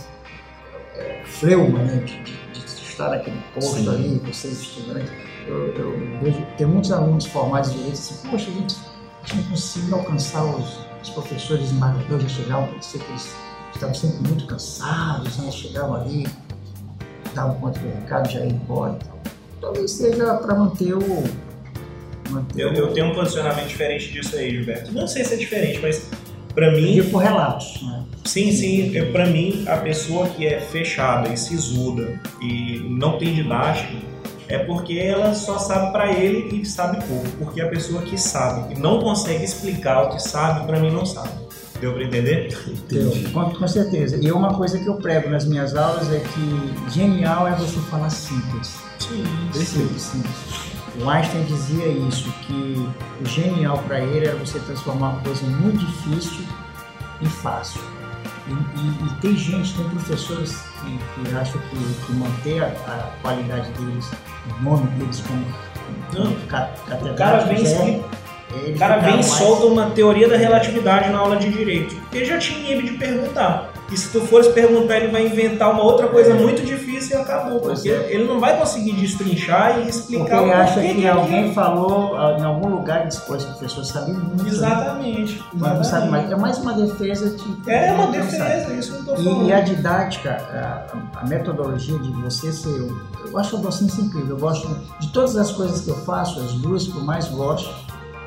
[0.97, 3.88] é, fleuma né, de, de- de estar naquele posto Sim.
[3.91, 5.12] ali, vocês estudantes.
[5.47, 8.77] Eu, eu vejo, tem muitos alunos formados em direito assim, poxa, gente,
[9.35, 13.35] não conseguiu alcançar os, os professores desembargadores, já chegavam, parecia que eles
[13.74, 16.26] estavam sempre muito cansados, né, chegavam ali,
[17.35, 18.98] davam conta do recado, já iam embora.
[19.61, 21.24] Talvez seja para manter o.
[22.30, 24.92] Manter Eu, o- eu tenho um posicionamento diferente disso aí, Gilberto.
[24.92, 26.08] Não sei se é diferente, mas
[26.54, 28.04] pra mim, E por relatos, né?
[28.24, 33.94] sim, sim, pra mim, a pessoa que é fechada e sisuda e não tem didática
[34.55, 37.29] é porque ela só sabe pra ele e sabe pouco.
[37.38, 41.05] Porque a pessoa que sabe e não consegue explicar o que sabe, pra mim não
[41.07, 41.31] sabe.
[41.81, 42.57] Deu pra entender?
[42.69, 43.29] Entendi.
[43.31, 44.17] Com, com certeza.
[44.21, 48.11] E uma coisa que eu prego nas minhas aulas é que genial é você falar
[48.11, 48.77] simples.
[49.01, 49.25] Sim.
[49.53, 50.33] Simples, simples.
[51.03, 52.87] O Einstein dizia isso, que
[53.21, 56.45] o genial para ele era você transformar uma coisa muito difícil
[57.21, 57.81] em fácil.
[58.47, 63.11] E, e- e tem gente, tem professores que, que acham que, que manter a, a
[63.23, 64.09] qualidade deles,
[64.61, 65.44] o nome deles como
[66.48, 66.70] ca-
[67.12, 68.00] O cara vem, é,
[68.64, 71.96] ele o cara vem e solta uma teoria da relatividade na aula de direito.
[72.12, 73.71] Ele já tinha nível de perguntar.
[73.92, 76.35] E se tu fores perguntar, ele vai inventar uma outra coisa É.
[76.35, 77.61] muito difícil e acabou.
[77.61, 78.12] Porque é.
[78.14, 81.52] ele não vai conseguir destrinchar e Porque explicar ele o acha porquê que aquilo- alguém
[81.52, 84.42] falou ah, em algum lugar e disse, pô, esse professor sabe muito.
[84.42, 84.48] né?
[84.48, 85.44] Exatamente.
[85.52, 86.31] Mas não sabe mais.
[86.31, 87.70] É mais uma defesa de.
[87.70, 89.42] É uma não defesa, isso que eu tô falando.
[89.44, 90.31] E, e a didática,
[91.14, 92.68] a, a metodologia de você ser.
[92.70, 94.31] Eu, eu acho a docência incrível.
[94.37, 94.68] Eu gosto
[95.00, 97.74] de todas as coisas que eu faço, as duas que eu mais gosto,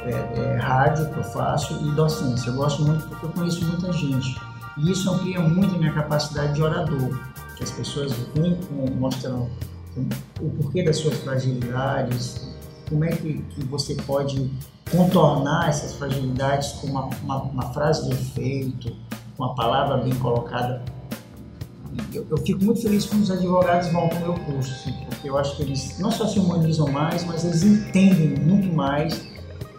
[0.06, 2.50] é, é rádio que eu faço e docência.
[2.52, 4.40] Eu gosto muito porque eu conheço muita gente.
[4.78, 7.18] E isso amplia muito a minha capacidade de orador.
[7.56, 9.50] Que as pessoas vêm com- mostrando
[10.42, 12.54] o porquê das suas fragilidades,
[12.90, 14.52] como é que, que você pode
[14.92, 18.94] contornar essas fragilidades com uma, uma, uma frase de efeito,
[19.38, 20.84] uma palavra bem colocada.
[22.14, 25.30] Eu, eu fico muito feliz quando os advogados vão para o meu curso, assim, porque
[25.30, 29.26] eu acho que eles não só se humanizam mais, mas eles entendem muito mais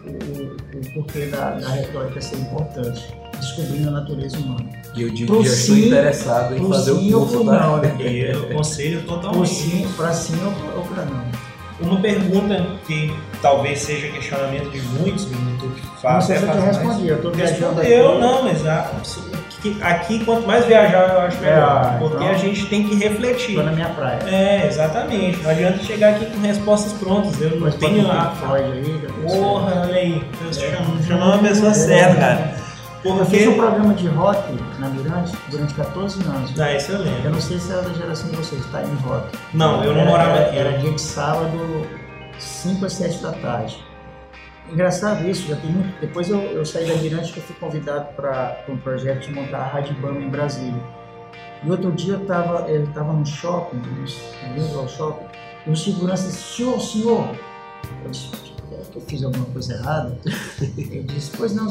[0.03, 3.15] o, o porquê da, da retórica ser importante,
[3.47, 4.65] descobrindo a natureza humana.
[4.95, 7.59] E eu digo Pro que já estou interessado em fazer sim o curso da...
[7.59, 7.95] não, né?
[7.99, 9.49] E eu aconselho Por totalmente.
[9.53, 11.23] sim, para sim ou, ou para não.
[11.79, 16.25] Uma pergunta que talvez seja questionamento de muitos, tu que Não faz.
[16.25, 17.89] sei se eu te respondi, eu estou viajando aqui.
[17.91, 18.91] Respondeu, não, mas a-
[19.61, 21.93] que- aqui quanto mais viajar eu acho melhor.
[21.93, 23.49] É, porque então- a gente tem que refletir.
[23.49, 24.19] Estou na minha praia.
[24.25, 25.37] É, exatamente.
[25.43, 27.39] Não adianta chegar aqui com respostas prontas.
[27.39, 28.83] Eu não tenho Freud aí.
[28.83, 30.23] tem Porra, olha aí.
[30.43, 30.53] Eu É.
[30.53, 32.66] chamo- chamou uma pessoa certa, cara.
[33.07, 33.59] Eu fiz um Porque.
[33.61, 36.59] programa de rock na Mirante durante 14 anos.
[36.59, 37.29] Ah, isso eu Eu lembro.
[37.31, 39.37] não sei se era da geração de vocês, tá em rock.
[39.53, 40.57] Não, eu não Era- morava aqui.
[40.57, 41.87] Era dia de sábado,
[42.39, 43.83] 5 às 7 da tarde.
[44.71, 45.99] Engraçado isso, já tem muito.
[46.01, 49.59] Depois eu, eu saí da Mirante que eu fui convidado para um projeto de montar
[49.59, 50.81] a Rádio Bama em Brasília.
[51.63, 53.81] E outro dia eu estava eu tava no shopping,
[54.55, 55.25] indo ao shopping,
[55.65, 57.27] e o segurança disse, senhor, senhor,
[58.03, 58.29] eu disse,
[58.71, 60.17] é que eu fiz alguma coisa errada?
[60.77, 61.65] Ele disse, pois não,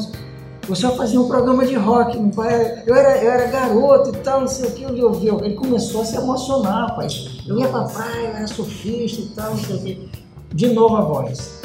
[0.67, 2.83] o senhor fazia um programa de rock, não pai?
[2.85, 5.39] Eu era, eu era garoto e tal, não sei o que, ele ouviu.
[5.43, 7.07] Ele começou a se emocionar, pai.
[7.47, 10.09] Eu ia pra praia, eu era surfista e tal, não sei o que.
[10.53, 11.57] De novo a voz.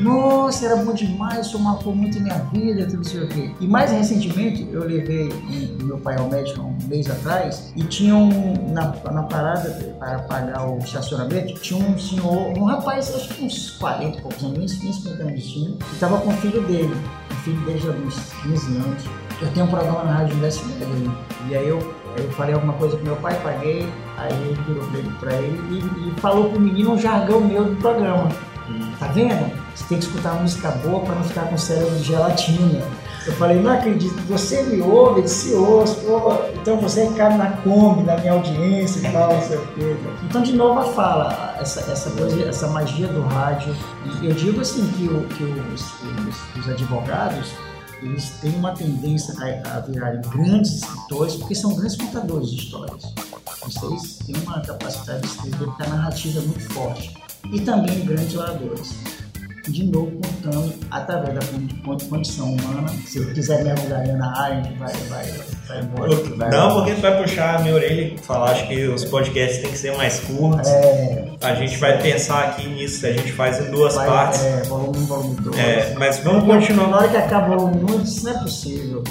[0.00, 3.54] Nossa, era bom demais, isso marcou muito a minha vida, não sei o.
[3.60, 5.28] E mais recentemente, eu levei
[5.82, 10.68] meu pai ao médico um mês atrás e tinha um, na, na parada para pagar
[10.68, 14.92] o estacionamento, tinha um senhor, um rapaz, acho que uns 40 e poucos anos, nem
[14.92, 16.94] 50 anos tinha, e estava com o filho dele.
[17.44, 19.04] Filho já uns 15 anos.
[19.40, 21.10] Eu tenho um programa na Rádio Universidade aí.
[21.50, 21.78] E aí eu,
[22.16, 25.60] eu falei alguma coisa com meu pai, paguei, aí ele virou pra ele, pra ele
[25.70, 28.28] e, e falou pro menino um jargão meu do programa.
[28.98, 29.52] Tá vendo?
[29.74, 32.80] Você tem que escutar música boa para não ficar com o cérebro de gelatina.
[33.26, 35.96] Eu falei, não acredito, você me ouve, ele se ouve,
[36.60, 39.96] então você cabe na Kombi, na minha audiência e tal, não sei o quê.
[40.24, 43.74] Então, de novo, a fala, essa, essa, coisa, essa magia do rádio.
[44.20, 45.82] E eu digo assim que, o, que os,
[46.28, 47.50] os, os advogados,
[48.02, 53.04] eles têm uma tendência a, a virarem grandes escritores, porque são grandes contadores de histórias.
[53.62, 57.16] Vocês têm uma capacidade de escrever, a narrativa é muito forte.
[57.50, 58.94] E também grandes oradores.
[59.70, 61.40] De novo contando através da
[61.84, 62.88] con- condição humana.
[63.06, 65.32] Se eu quiser mergulhar aí na área, a gente vai, vai,
[65.68, 66.14] vai embora.
[66.36, 69.62] Vai, Não, porque tu vai puxar a minha orelha e falar, acho que os podcasts
[69.62, 70.68] têm que ser mais curtos.
[70.68, 74.42] É, A gente vai pensar aqui nisso, a gente faz em duas vai, partes.
[74.42, 75.58] é, volume 1, volume 2.
[75.58, 76.96] É, mas vamos Na continuar.
[76.98, 79.04] hora que acaba o volume 1, eu disse, não é possível.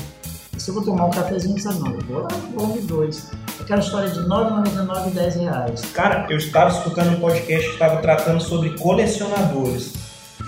[0.58, 3.32] Se eu vou tomar um cafezinho, sabe não, eu vou lá no volume 2.
[3.60, 5.82] Aquela história de R$ 9,99 e 10 reais.
[5.94, 9.94] Cara, eu estava escutando um podcast que estava tratando sobre colecionadores.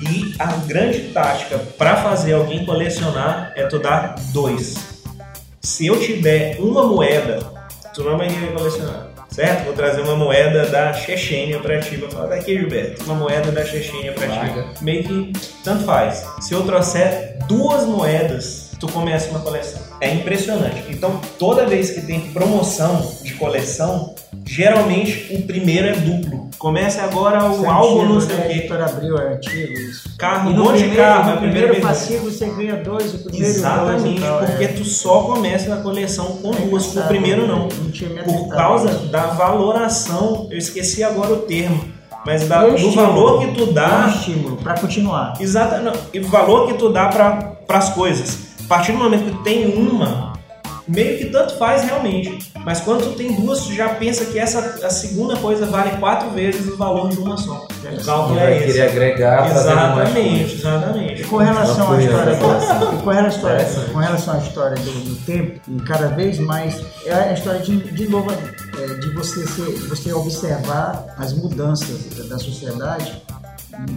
[0.02, 4.76] E a grande tática para fazer alguém colecionar é tu dar dois.
[5.62, 7.40] Se eu tiver uma moeda,
[7.94, 9.08] tu não vai querer colecionar.
[9.30, 9.66] Certo?
[9.66, 11.98] Vou trazer uma moeda da Chechênia pra ti.
[11.98, 13.04] Vou falar daqui, Gilberto.
[13.04, 14.64] Uma moeda da Chechênia pra Larga.
[14.76, 14.84] ti.
[14.84, 16.26] Meio que tanto faz.
[16.40, 19.82] Se eu trouxer duas moedas, tu começa uma coleção.
[20.02, 20.84] É impressionante.
[20.90, 24.14] Então, toda vez que tem promoção de coleção,
[24.46, 26.50] geralmente o primeiro é duplo.
[26.58, 28.44] Começa agora o é álbum, não sei né?
[28.46, 28.54] o quê.
[28.60, 30.10] editora Abril é antigo isso.
[30.18, 31.30] Carro, um monte de primeiro, carro.
[31.30, 31.84] é no primeiro vez.
[31.84, 34.46] fascículo você ganha dois, o primeiro Exatamente, dois e tal, é.
[34.46, 37.68] porque tu só começa a coleção com duas, o Engraçado, primeiro não.
[37.68, 41.84] Não me Por causa da valoração, eu esqueci agora o termo,
[42.26, 45.34] mas da- o do valor que tu É dá, estímulo para continuar.
[45.40, 48.45] exata, não, e o valor que tu dá para as coisas.
[48.66, 50.34] A partir do momento que tu tem uma,
[50.88, 52.52] meio que tanto faz realmente.
[52.66, 56.32] Mas quando tu tem duas, tu já pensa que essa a segunda coisa vale quatro
[56.32, 57.68] vezes o valor de uma só.
[57.84, 58.82] O E cálculo é querer esse.
[58.82, 61.22] agregar, trazendo mais Exatamente, exatamente.
[61.22, 65.80] E com relação à história, com relação, com relação à história do, do tempo, e
[65.82, 70.12] cada vez mais é a história de, de novo é, de você ser, de você
[70.12, 73.22] observar as mudanças da sociedade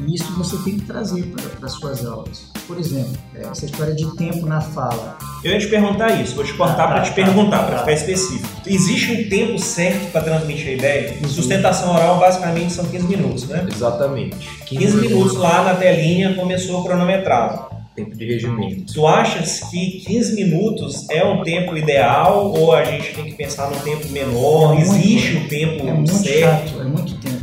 [0.07, 2.58] e isso você tem que trazer para as suas aulas.
[2.69, 5.17] Por exemplo, é, essa história de tempo na fala.
[5.43, 7.73] Eu ia te perguntar isso, vou te cortar Tá, para te tá, perguntar, tá, para
[7.77, 7.79] tá.
[7.81, 8.47] ficar específico.
[8.67, 11.15] Existe um tempo certo para transmitir a ideia?
[11.23, 11.29] Uhum.
[11.29, 13.67] Sustentação oral basicamente são 15 minutos, né?
[13.75, 14.37] Exatamente.
[14.67, 17.79] 15 minutos lá na telinha começou cronometrado.
[17.97, 18.93] Tempo de regimento.
[18.93, 23.71] Tu achas que 15 minutos é um tempo ideal ou a gente tem que pensar
[23.71, 24.77] num tempo menor?
[24.77, 26.69] É Existe um tempo É muito certo?
[26.69, 27.38] chato, é muito tempo.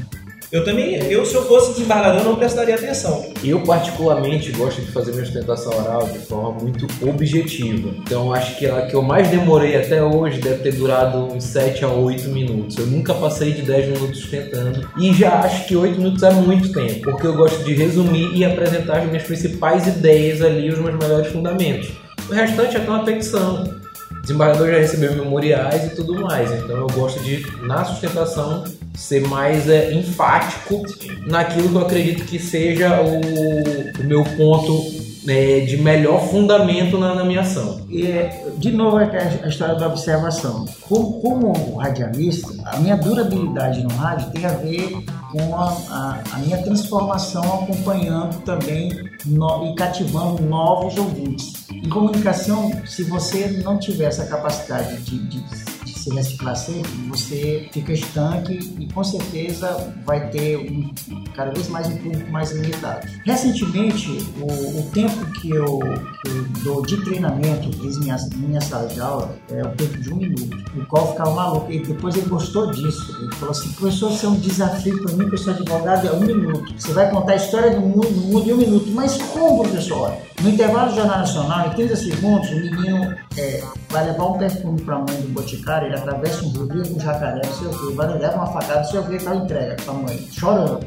[0.52, 3.26] Eu também, eu se eu fosse desembargador não prestaria atenção.
[3.44, 7.90] Eu, particularmente, gosto de fazer minha sustentação oral de forma muito objetiva.
[8.00, 11.84] Então, acho que a que eu mais demorei até hoje deve ter durado uns 7
[11.84, 12.78] a 8 minutos.
[12.78, 14.88] Eu nunca passei de 10 minutos sustentando.
[15.00, 18.46] E já acho que 8 minutos é muito tempo, porque eu gosto de resumir e
[18.46, 21.90] apresentar as minhas principais ideias ali, os meus melhores fundamentos.
[22.30, 23.64] O restante é até uma petição.
[24.12, 26.52] O desembargador já recebeu memoriais e tudo mais.
[26.52, 28.64] Então, eu gosto de, na sustentação,
[28.96, 30.82] ser mais é, enfático
[31.28, 37.16] naquilo que eu acredito que seja o, o meu ponto é, de melhor fundamento na,
[37.16, 37.82] na minha ação.
[37.90, 40.66] E, é, de novo, é a história da observação.
[40.82, 46.38] Como, como radialista, a minha durabilidade no rádio tem a ver com a, a- a
[46.38, 48.92] minha transformação acompanhando também
[49.26, 51.66] no- e cativando novos ouvintes.
[51.72, 55.75] Em comunicação, se você não tiver essa capacidade de, de, de
[56.06, 60.94] se reciclar sempre, você fica estanque e com certeza vai ter um,
[61.34, 63.08] cada vez mais um público mais limitado.
[63.26, 65.80] Recentemente, o, o tempo que eu,
[66.24, 70.14] que eu dou de treinamento em minha, minha sala de aula é o tempo de
[70.14, 71.72] um minuto, o qual ficava maluco.
[71.72, 73.18] E depois ele gostou disso.
[73.22, 76.20] Ele falou assim: professor, isso é um desafio para mim, eu sou advogado, é um
[76.20, 76.72] minuto.
[76.78, 78.92] Você vai contar a história do mundo, do mundo em um minuto.
[78.92, 80.14] Mas como, professor?
[80.42, 84.82] No intervalo do Jornal Nacional, em 30 segundos, o menino é, vai levar um perfume
[84.82, 87.72] para a mãe do boticário, ele atravessa um rio, com um jacaré, não sei o
[87.72, 90.86] quê, vai levar uma facada, não sei o quê, tal entrega para a mãe, chorando.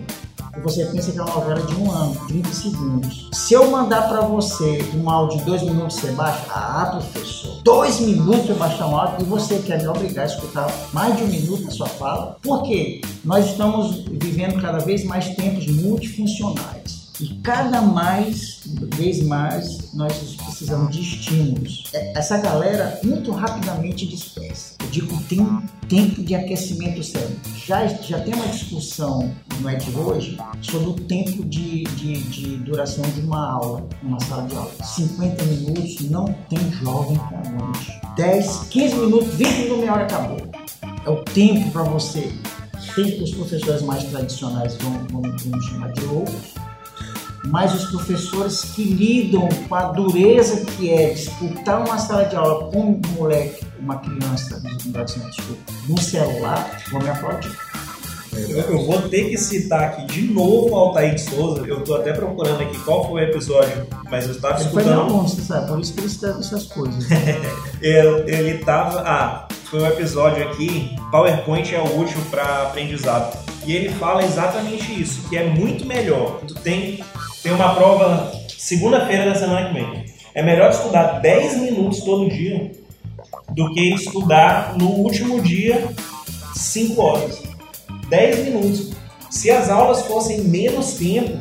[0.57, 3.31] E você pensa que é uma novela de um ano, 30 segundos.
[3.33, 6.45] Se eu mandar para você um áudio de dois minutos, você baixa?
[6.51, 10.67] Ah, professor, dois minutos eu baixar um áudio e você quer me obrigar a escutar
[10.93, 12.37] mais de um minuto a sua fala?
[12.43, 13.01] Por quê?
[13.25, 17.09] Nós estamos vivendo cada vez mais tempos multifuncionais.
[17.21, 18.61] E cada mais,
[18.95, 21.85] vez mais, nós precisamos de estímulos.
[21.95, 24.75] É, Essa galera muito rapidamente dispersa.
[24.81, 25.47] Eu digo, tem
[25.89, 27.37] tempo de aquecimento cérebro.
[27.65, 32.57] Já, já tem uma discussão, não é de hoje, sobre o tempo de, de, de
[32.59, 34.73] duração de uma aula, uma sala de aula.
[34.83, 38.01] 50 minutos não tem jovem que aguente.
[38.17, 40.49] 10, 15 minutos, 20 minutos, meia hora acabou.
[41.07, 42.33] É o tempo para você.
[42.95, 46.55] Tem que os professores mais tradicionais vão, vão, vão chamar de loucos,
[47.47, 52.71] mas os professores que lidam com a dureza que é disputar uma sala de aula
[52.71, 54.63] com um moleque, uma criança,
[55.89, 57.57] no celular, vão me aplaudir.
[58.37, 61.65] Eu, vou ter que citar aqui de novo o Altair de Souza.
[61.67, 65.01] Eu tô até procurando aqui qual foi o episódio, mas eu estava foi meu escutando.
[65.01, 67.05] aluno, você sabe, por isso que ele escreve essas coisas.
[67.81, 69.03] Ele, ele tava.
[69.07, 70.97] Ah, foi um episódio aqui.
[71.11, 73.39] PowerPoint é útil para aprendizado.
[73.65, 76.41] E ele fala exatamente isso, que é muito melhor.
[76.47, 77.05] Tu tem
[77.43, 80.05] tem uma prova segunda-feira da semana que vem.
[80.35, 82.71] É melhor estudar 10 minutos todo dia
[83.51, 85.89] do que estudar no último dia
[86.55, 87.43] 5 horas.
[88.09, 88.91] 10 minutos.
[89.31, 91.39] Se as aulas fossem menos tempo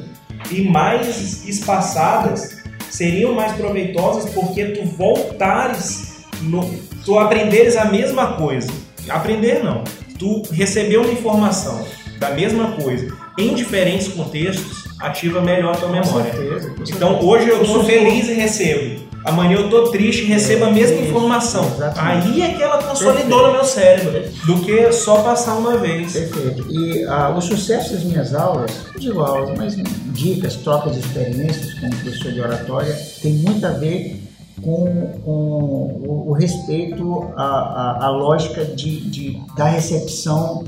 [0.52, 2.58] e mais espaçadas,
[2.90, 6.68] seriam mais proveitosas porque tu voltares, no,
[7.06, 8.70] tu aprenderes a mesma coisa.
[9.10, 9.84] Aprender não.
[10.20, 11.86] Tu recebeu uma informação
[12.20, 16.32] da mesma coisa em diferentes contextos, ativa melhor a tua memória.
[16.34, 19.08] certeza, Então hoje eu estou feliz e recebo.
[19.26, 21.66] Amanhã eu tô triste e recebo a mesma informação.
[21.76, 22.28] exatamente.
[22.30, 26.14] Aí é que ela consolidou no meu cérebro, do que só passar uma vez.
[26.14, 26.66] Perfeito.
[26.72, 29.76] E ah, o sucesso das minhas aulas, não digo aulas, mas
[30.14, 34.24] dicas, trocas de experiências como professor de oratória, tem muito a ver
[34.62, 34.86] com,
[35.26, 40.64] com o, o respeito à, à, à lógica de, de- da recepção,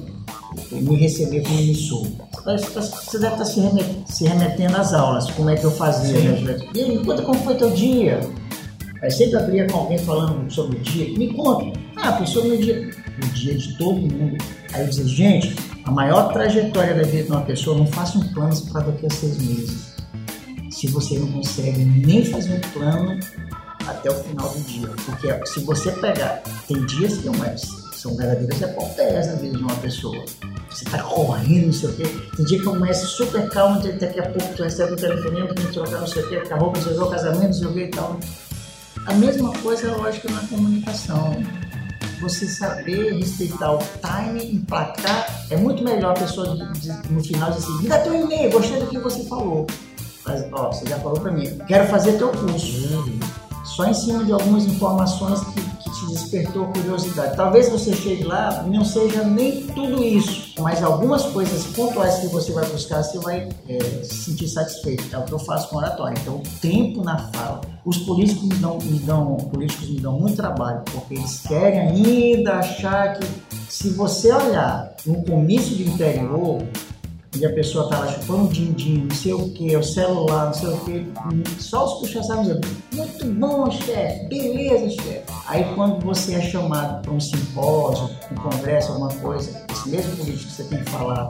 [0.71, 2.07] me receber como emissor.
[2.45, 6.15] Você deve estar se remet- se remetendo às aulas, como é que eu fazia.
[6.37, 6.43] Sim.
[6.43, 6.57] Né?
[6.75, 8.19] E aí, me conta como foi teu dia.
[9.01, 11.17] Aí sempre abria com alguém falando sobre o dia.
[11.17, 11.79] Me conta.
[11.95, 12.89] Ah, pessoa meu dia.
[13.23, 14.37] O dia de todo mundo.
[14.73, 18.27] Aí eu dizia, gente, a maior trajetória da vida de uma pessoa, não faça um
[18.33, 19.89] plano para daqui a seis meses.
[20.71, 23.19] Se você não consegue nem fazer um plano
[23.87, 24.89] até o final do dia.
[25.05, 27.55] Porque se você pegar, tem dias que não é,
[27.99, 30.23] são verdadeiras epopeias na vida de uma pessoa.
[30.69, 32.03] Você tá correndo, não sei o quê.
[32.37, 35.73] Tem dia que começa super calmo, daqui a pouco tu recebe um telefonema, tem que
[35.73, 38.17] trocar não sei o quê, acabou, sei o casamento, não sei o quê e tal.
[39.05, 41.33] A mesma coisa é lógica na comunicação.
[42.21, 47.49] Você saber respeitar o time, emplacar, é muito melhor a pessoa de- de- no final
[47.51, 49.65] dizer assim, me dá teu e-mail, gostei do que você falou.
[50.25, 52.89] Mas, ó, você já falou pra mim, quero fazer teu curso.
[53.79, 57.37] Só em cima de algumas informações que, que te despertou curiosidade.
[57.37, 62.27] Talvez você chegue lá e não seja nem tudo isso, mas algumas coisas pontuais que
[62.27, 65.15] você vai buscar, você vai é, se sentir satisfeito.
[65.15, 66.19] É o que eu faço com oratória.
[66.19, 67.61] Então, tempo na fala.
[67.85, 72.55] Os políticos me dão, me dão, políticos me dão muito trabalho, porque eles querem ainda
[72.55, 73.25] achar que
[73.69, 76.61] se você olhar um comício de interior,
[77.35, 80.69] onde a pessoa tá lá chupando din-din, não sei o que, o celular, não sei
[80.69, 81.05] o que,
[81.59, 82.47] só os puxa-sacos
[82.93, 85.23] muito bom, chefe, beleza, chefe.
[85.47, 90.45] Aí quando você é chamado para um simpósio, um congresso, alguma coisa, esse mesmo político
[90.45, 91.29] que você tem que falar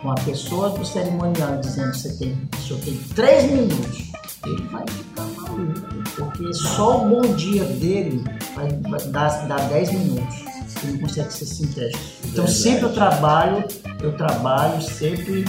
[0.00, 4.12] com a pessoa do cerimonial dizendo que você tem, o senhor tem três minutos,
[4.46, 5.82] ele vai ficar maluco,
[6.16, 8.24] porque só o bom dia dele
[8.54, 10.51] vai, vai dar, dar 10 minutos.
[10.82, 12.02] Ele não consegue ser sintético.
[12.24, 13.64] Então sempre eu trabalho,
[14.02, 15.44] eu trabalho sempre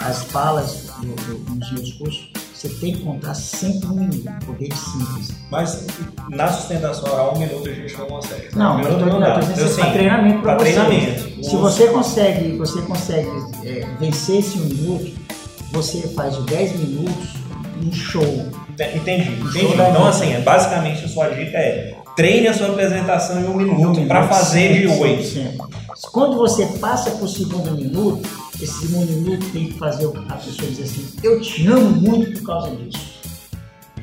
[0.00, 5.34] as falas nos meus cursos, você tem que contar sempre um minuto, poder de síntese.
[5.50, 5.86] Mas
[6.28, 8.56] na sustentação oral, um minuto a gente não consegue.
[8.56, 9.34] Não, um minuto não dá.
[9.34, 10.64] tô dizendo Eu assim, para treinamento para você.
[10.64, 11.44] treinamento.
[11.44, 13.30] Se você consegue, você consegue
[13.64, 15.16] é, vencer esse um minuto,
[15.72, 17.34] você faz de 10 minutos
[17.80, 18.48] um show.
[18.70, 18.98] Entendi,
[19.40, 19.76] entendi.
[19.76, 24.04] Da Então, assim, basicamente a sua dica é treine a sua apresentação em um minuto
[24.08, 25.56] para fazer de oito.
[26.12, 28.28] Quando você passa para o segundo minuto,
[28.60, 32.46] esse segundo minuto tem que fazer a pessoa dizer assim: Eu te amo muito por
[32.48, 33.20] causa disso.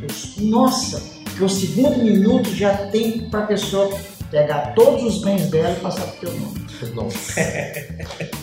[0.02, 1.04] Eu- Nossa,
[1.36, 3.94] que o segundo minuto já tem para a pessoa
[4.32, 6.66] pegar todos os bens dela e passar para o teu nome.
[6.96, 7.42] Nossa.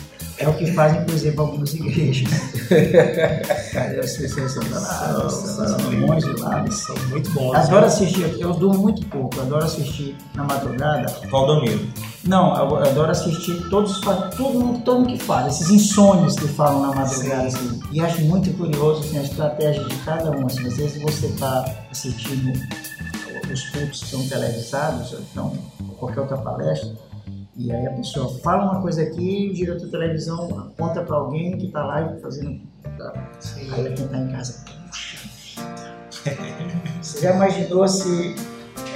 [0.43, 2.29] É o que fazem, por exemplo, algumas igrejas.
[3.71, 5.63] Cara, eu sei se você está lá, são
[6.37, 6.69] lá.
[6.69, 7.55] São muito bons.
[7.55, 11.87] Adoro assistir, eu durmo muito pouco, adoro assistir na madrugada Valdomiro.
[12.25, 16.81] Não, eu adoro assistir todos, todo mundo, todo mundo que fala, esses insônios que falam
[16.81, 17.57] na madrugada, Sim.
[17.57, 17.79] assim.
[17.93, 20.45] E acho muito curioso assim, a estratégia de cada um.
[20.45, 22.51] Assim, às vezes você está assistindo
[23.49, 25.53] os cultos que são televisados, ou então
[25.97, 26.93] qualquer outra palestra,
[27.55, 31.57] e aí a pessoa fala uma coisa aqui, o diretor da televisão aponta para alguém
[31.57, 32.59] que está lá fazendo.
[32.97, 33.13] tá.
[33.73, 34.65] Aí quem está em casa.
[37.01, 38.35] Você já imaginou se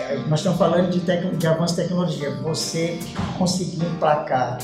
[0.10, 2.32] é, nós estamos falando de, tec- de avanço de tecnologia.
[2.42, 2.98] Você
[3.38, 4.58] conseguir emplacar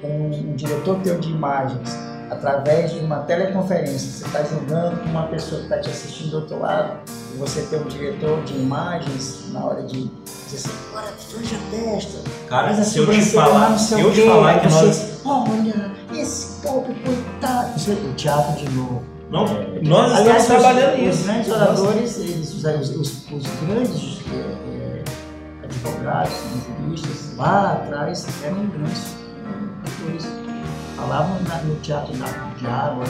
[0.00, 1.90] com um diretor teu de imagens
[2.30, 3.98] através de uma teleconferência.
[4.10, 6.98] Você está jogando com uma pessoa que está te assistindo do outro lado
[7.34, 10.10] e você tem um diretor de imagens na hora de
[10.46, 12.18] dizer assim, agora franja a testa,
[12.48, 15.20] Cara, se eu te falar, se eu te falar que você, nós.
[15.24, 17.76] olha, esse pobre coitado.
[17.76, 19.02] Isso é o teatro de novo.
[19.30, 21.18] Não, É, nós Aliás, estamos trabalhando os, nisso.
[21.20, 25.04] Os grandes oradores, eles, os, os, os- os grandes é, é,
[25.64, 26.32] advogados,
[26.84, 29.02] juristas, lá atrás, eram grandes
[29.86, 30.41] atores.
[31.02, 32.26] Falavam no teatro da,
[32.56, 33.04] de água.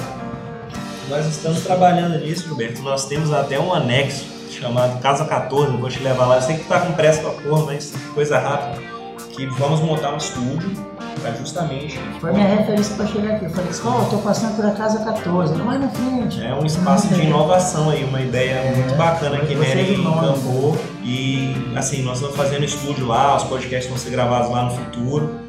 [1.10, 2.80] Nós estamos trabalhando nisso, Gilberto.
[2.80, 5.74] Nós temos até um anexo chamado Casa 14.
[5.74, 6.36] Eu vou te levar lá.
[6.36, 8.80] Eu sei que tu tá com pressa pra porra, mas coisa rápida.
[9.36, 10.70] Que vamos montar um estúdio
[11.20, 13.44] para justamente Foi minha referência para chegar aqui.
[13.44, 16.42] Eu falei eu tô passando por a casa 14, não mais na frente.
[16.42, 20.28] é um espaço de inovação aí, uma ideia muito bacana que Nery de nome.
[20.28, 20.78] encampou.
[21.04, 25.41] E assim, nós estamos fazendo estúdio lá, os podcasts vão ser gravados lá no futuro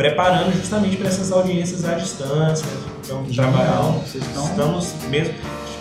[0.00, 2.64] preparando justamente para essas audiências à distância.
[3.04, 4.00] Então, trabalhando.
[4.00, 5.34] Vocês estão, Estamos mesmo.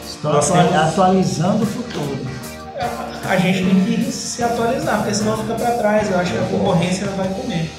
[0.06, 2.18] estão nós temos- atualizando o futuro.
[3.24, 6.12] A gente tem que se atualizar, porque senão fica para trás.
[6.12, 7.72] Eu acho que a concorrência vai comer.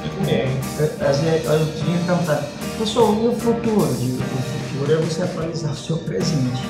[0.00, 0.48] Vai comer.
[0.78, 2.44] Eu, às vezes, eu tinha perguntado,
[2.76, 3.80] professor, e o futuro?
[3.88, 6.62] Eu digo, o futuro é você atualizar o seu presente.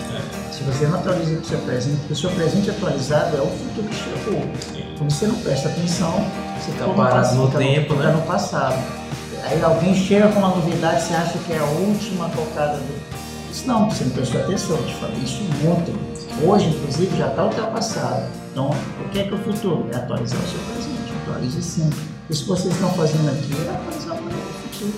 [0.53, 3.89] Se você não atualiza o seu presente, porque o seu presente atualizado é o futuro
[3.89, 4.43] que chegou.
[4.97, 6.25] Quando você não presta atenção,
[6.59, 8.11] você parado no tempo, né?
[8.11, 9.08] no passado.
[9.51, 12.99] Aí alguém chega com uma novidade, você acha que é a última tocada do.
[13.51, 15.95] Isso não, você não prestou atenção, eu te falei isso ontem.
[16.47, 18.23] Hoje, inclusive, já está ultrapassado.
[18.53, 18.71] Então,
[19.05, 19.87] o que é que o futuro?
[19.93, 21.13] É atualizar o seu presente.
[21.27, 21.99] Atualize sempre.
[22.31, 24.93] Isso que vocês estão fazendo aqui é atualizar o futuro.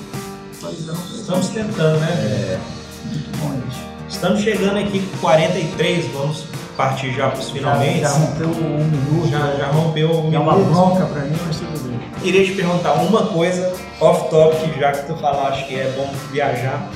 [0.58, 1.20] Atualizando o presente.
[1.20, 2.60] Estamos tentando, né?
[3.06, 3.80] Muito bom isso.
[4.08, 6.44] Estamos chegando aqui com 43, vamos
[6.76, 8.00] partir já para os finalmente.
[8.00, 9.28] Já, já rompeu um minuto.
[9.30, 10.72] Já, já rompeu o É uma minuto.
[10.72, 12.00] bronca pra mim, mas tudo bem.
[12.24, 16.88] Iria te perguntar uma coisa off-topic, já que tu falaste que é bom viajar.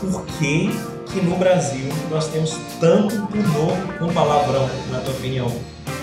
[0.00, 0.70] Por que
[1.12, 5.50] que no Brasil nós temos tanto pudor com palavrão, na tua opinião?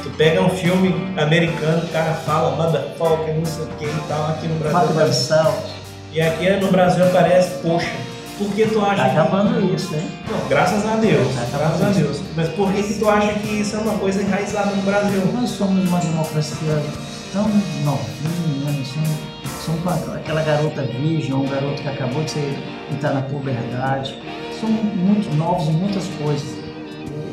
[0.03, 4.29] Tu pega um filme americano, o cara fala motherfucker, não sei o que e tal,
[4.31, 4.95] aqui no Brasil.
[4.95, 5.63] Marçal,
[6.11, 7.89] E aqui no Brasil aparece, poxa,
[8.37, 9.17] por que tu acha tá que...
[9.17, 10.09] acabando isso, hein?
[10.29, 11.99] Não, graças a Deus, Tá graças a isso.
[11.99, 12.21] Deus.
[12.35, 15.21] Mas por que que tu acha que isso é uma coisa enraizada no Brasil?
[15.33, 16.83] Nós somos uma democracia
[17.31, 17.43] tão
[17.83, 18.83] novinha, né?
[18.85, 19.32] somos,
[19.71, 22.57] uma- aquela garota virgem, um garoto que acabou de ser,
[22.91, 24.17] entrar na puberdade.
[24.59, 26.63] Somos muito novos em muitas coisas.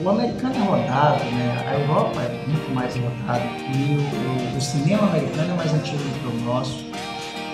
[0.03, 1.65] O americano é rodado, né?
[1.69, 3.43] a Europa é muito mais rodada.
[3.75, 6.87] E o, o- o cinema americano é mais antigo do que o nosso.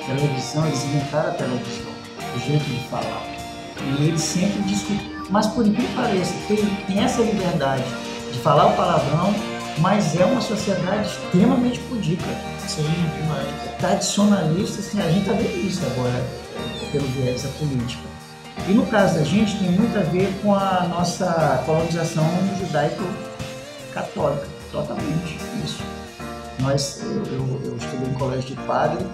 [0.02, 1.92] A televisão, eles inventaram a televisão,
[2.36, 3.22] o jeito de falar.
[3.98, 5.10] E eles sempre discutem.
[5.28, 6.56] Mas por incrível que pareça, tem,
[6.86, 7.82] tem essa liberdade
[8.32, 9.34] de falar o palavrão,
[9.78, 12.24] mas é uma sociedade extremamente pudica,
[12.66, 13.46] Sim, demais.
[13.78, 16.24] tradicionalista, assim, a gente está vendo isso agora,
[16.90, 18.02] pelo viés da política.
[18.68, 22.24] E no caso da gente, tem muito a ver com a nossa colonização
[22.58, 25.82] judaico-católica, totalmente isso.
[26.58, 29.06] Nós, eu, eu, eu estudei em colégio de padre,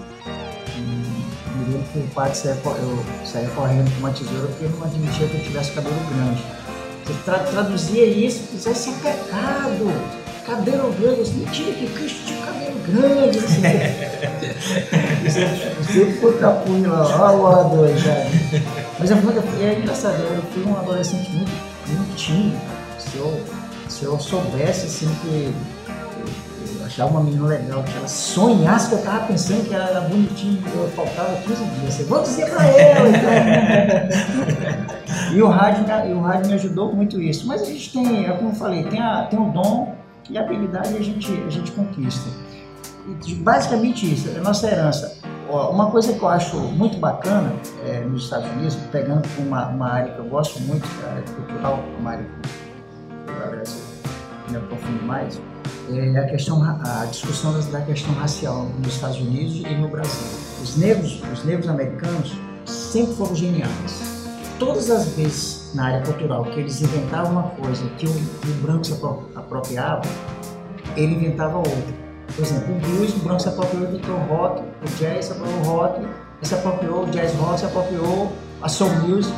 [0.75, 4.75] e me lembro que o padre saía, eu saía correndo com uma tesoura porque ele
[4.77, 6.41] não admitia que eu tivesse cabelo grande.
[7.05, 12.75] Você tra traduzia isso, isso é pecado, cabelo grande, disse, mentira que Cristo tinha cabelo
[12.87, 13.37] grande.
[13.39, 13.61] Assim.
[15.83, 18.13] Você foi capunha lá, ó, o orador já.
[18.99, 19.33] Mas eu fui,
[19.63, 21.51] é engraçado, eu fui um adolescente muito,
[21.87, 22.57] muito tímido.
[22.99, 23.41] Se eu,
[23.89, 25.53] se eu soubesse assim que eu,
[26.79, 30.01] eu achava uma menina legal, que ela sonhasse que eu tava pensando que ela era
[30.01, 31.99] bonitinha, eu faltava 15 dias.
[31.99, 34.93] Eu vou dizer pra ela, então.
[35.31, 37.47] E o rádio, me- e o rádio me ajudou muito isso.
[37.47, 39.95] Mas a gente tem, é como eu falei, tem, a, tem o dom
[40.29, 42.29] e a habilidade a gente, a gente conquista.
[43.25, 45.17] E basicamente isso, é a nossa herança.
[45.49, 47.53] Uma coisa que eu acho muito bacana
[47.85, 51.11] é, nos Estados Unidos, pegando uma, uma área que eu gosto muito, que é a
[51.11, 52.31] área cultural, uma área que
[53.27, 55.39] eu me aprofundo mais,
[55.91, 60.27] é a, questão, a discussão da questão racial nos Estados Unidos e no Brasil.
[60.61, 62.33] Os negros, os negros americanos
[62.65, 64.25] sempre foram geniais.
[64.57, 68.85] Todas as vezes na área cultural que eles inventavam uma coisa que o, o branco
[68.85, 70.03] se apro- apropriava,
[70.95, 72.03] ele inventava outra.
[72.35, 75.59] Por exemplo, o blues, o branco se apropriou do tom rock, o jazz se apropriou
[75.61, 76.01] do rock,
[76.41, 79.35] se apropriou, o jazz rock se apropriou, a soul music,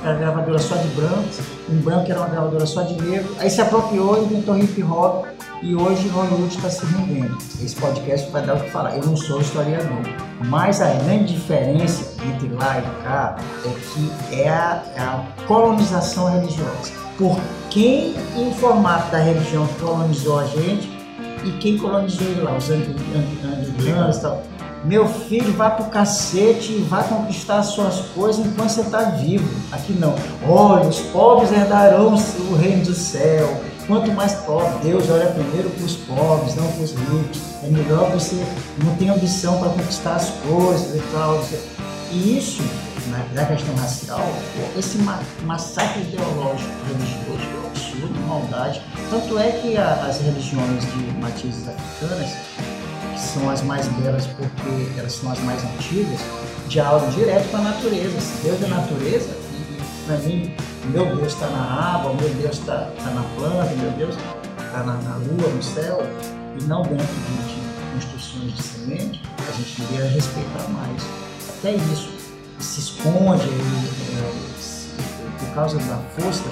[0.00, 3.50] que era gravadora só de brancos, um branco era uma gravadora só de negro, aí
[3.50, 5.26] se apropriou, inventou hip hop,
[5.62, 7.36] e hoje Hollywood está se rendendo.
[7.62, 8.96] Esse podcast vai dar o que falar.
[8.96, 10.02] Eu não sou historiador,
[10.46, 16.30] mas a grande diferença entre lá e cá é que é a, é a colonização
[16.30, 16.92] religiosa.
[17.16, 17.38] Por
[17.70, 20.88] quem em formato da religião colonizou a gente
[21.44, 24.42] e quem colonizou lá, os anglicanos e tal.
[24.84, 29.48] Meu filho, vai pro cacete e vai conquistar as suas coisas enquanto você está vivo.
[29.72, 30.14] Aqui não.
[30.48, 33.60] Olha, os pobres herdarão o reino do céu.
[33.88, 37.40] Quanto mais pobre, Deus olha primeiro para os pobres, não para os ricos.
[37.64, 38.36] É melhor você
[38.84, 41.42] não ter ambição para conquistar as coisas e tal.
[42.12, 42.62] E isso,
[43.08, 44.20] na, na questão racial,
[44.78, 48.82] esse ma- massacre ideológico religioso é absurdo, maldade.
[49.10, 52.30] Tanto é que a- as religiões de matizes africanas,
[53.14, 56.20] que são as mais belas porque elas são as mais antigas,
[56.68, 58.16] dialogam direto com a natureza.
[58.42, 59.28] Deus é natureza,
[60.08, 60.54] para mim,
[60.86, 65.16] meu Deus está na água, meu Deus está na planta, meu Deus está na, na
[65.16, 65.98] lua, no céu,
[66.58, 71.02] e não dentro de, de de semente, a gente deveria respeitar mais.
[71.58, 72.10] até isso
[72.58, 74.90] se esconde é, se-
[75.38, 76.44] por causa da força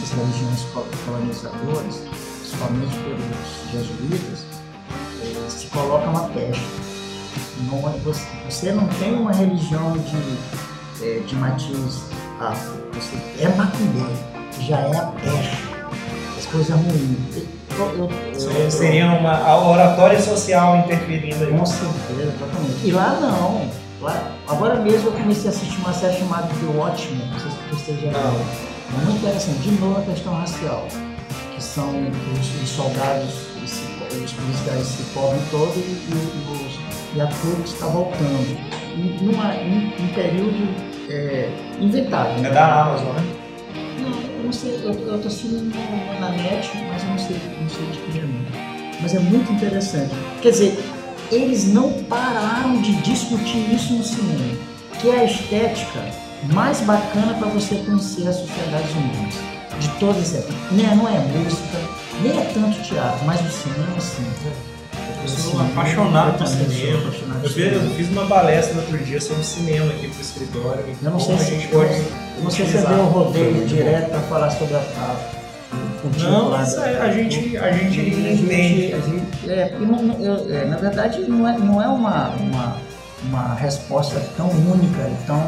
[0.00, 2.00] das religiões co- colonizadoras,
[2.40, 4.44] principalmente pelos jesuítas,
[5.22, 6.66] é, se coloca uma peste.
[7.70, 12.02] Não é- você, você não tem uma religião de, é, de matiz
[12.42, 14.12] afro, você é macumbeiro,
[14.60, 15.58] já é a peste,
[16.38, 17.42] as coisas ruins.
[17.78, 21.56] Eu- eu- eu- Seria uma a oratória social interferindo aí.
[21.56, 22.84] com certeza, totalmente.
[22.86, 23.66] E lá não.
[24.00, 27.56] Lá, agora mesmo eu comecei a assistir uma série chamada The Watchmen, não sei se
[27.84, 28.18] você já viu.
[28.18, 29.58] É muito interessante.
[29.60, 30.86] De novo a questão racial.
[31.54, 37.20] Que são os, os soldados, e os policiais se cobrem todo e, e, os, e
[37.20, 38.58] a trupe está voltando.
[38.96, 41.50] Em, numa, em, em período é,
[41.80, 42.44] inventado.
[42.44, 43.22] É da Amazon, né?
[44.00, 45.72] Não, eu não sei, eu, eu tô assistindo
[46.20, 49.00] na, net, mas eu não sei, não sei de que é não.
[49.00, 50.14] Mas é muito interessante.
[50.40, 50.84] Quer dizer,
[51.30, 54.56] eles não pararam de discutir isso no cinema,
[55.00, 56.00] que é a estética
[56.52, 59.34] mais bacana para você conhecer as sociedades humanas.
[59.80, 60.54] De todas as épocas.
[60.70, 61.78] Né, não é música,
[62.22, 64.71] nem é tanto teatro, mas o cinema sim.
[65.22, 66.98] Eu sou apaixonado por cinema.
[67.42, 70.84] Eu fiz, eu fiz uma palestra no outro dia sobre cinema aqui pro escritório.
[71.02, 73.66] Eu não sei se a gente pode eu não sei se você deu o rodeio
[73.66, 75.16] direto para falar sobre a, a
[76.18, 78.94] Não, mas a, gente, a gente entende.
[78.94, 82.76] a gente- é, porque não- eu- é, na verdade não é, não é uma, uma,
[83.24, 85.40] uma resposta tão única, tão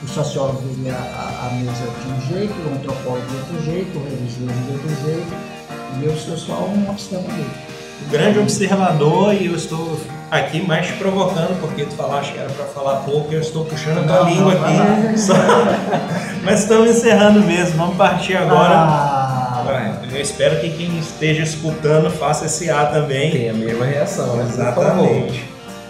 [0.00, 4.04] o sociólogo veria a, a mesa de um jeito, o antropólogo de outro jeito, o
[4.04, 5.34] religioso de outro jeito,
[6.00, 7.46] e eu sou só um observador.
[8.10, 9.98] Grande observador e eu estou
[10.30, 13.64] aqui mais te provocando, porque tu falaste que era para falar pouco e eu estou
[13.64, 14.72] puxando a tua Não, língua não, aqui.
[15.08, 15.16] não.
[15.18, 15.34] Só-
[16.44, 18.74] Mas estamos encerrando mesmo, vamos partir agora.
[18.74, 19.64] Ah,
[20.10, 23.30] Eu espero que quem esteja escutando faça esse A também.
[23.30, 24.46] Tem a mesma reação, né?
[24.48, 25.44] Exatamente.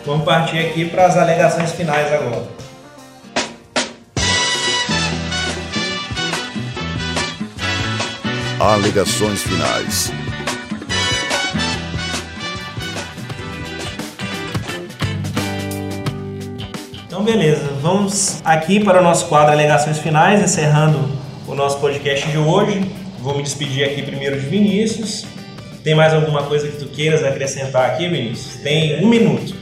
[0.04, 2.42] Vamos partir aqui para as alegações finais agora.
[8.61, 10.11] Alegações finais.
[17.28, 17.68] Beleza.
[17.82, 20.98] Vamos aqui para o nosso quadro Alegações Finais, encerrando
[21.46, 22.90] o nosso podcast de hoje.
[23.18, 25.26] Vou me despedir aqui primeiro de Vinícius.
[25.84, 28.62] Tem mais alguma coisa que tu queiras acrescentar aqui, Vinícius?
[28.62, 29.54] Tem um minuto.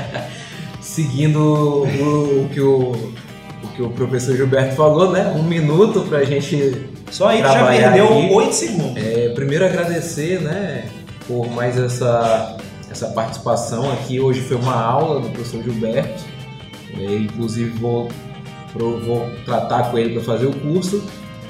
[0.82, 2.92] Seguindo o, o que o,
[3.64, 5.32] o que o professor Gilberto falou, né?
[5.34, 8.34] Um minuto pra gente Só aí já perdeu.
[8.34, 9.02] 8 segundos.
[9.02, 10.84] É, primeiro agradecer, né,
[11.26, 12.58] por mais essa,
[12.90, 14.20] essa participação aqui.
[14.20, 16.31] Hoje foi uma aula do professor Gilberto.
[16.98, 18.08] É, inclusive vou,
[18.72, 21.02] pro- vou tratar com ele para fazer o curso.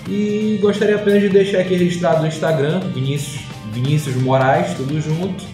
[0.08, 3.40] E gostaria apenas de deixar aqui registrado no Instagram, Vinícius,
[3.72, 5.44] Vinícius Moraes, tudo junto.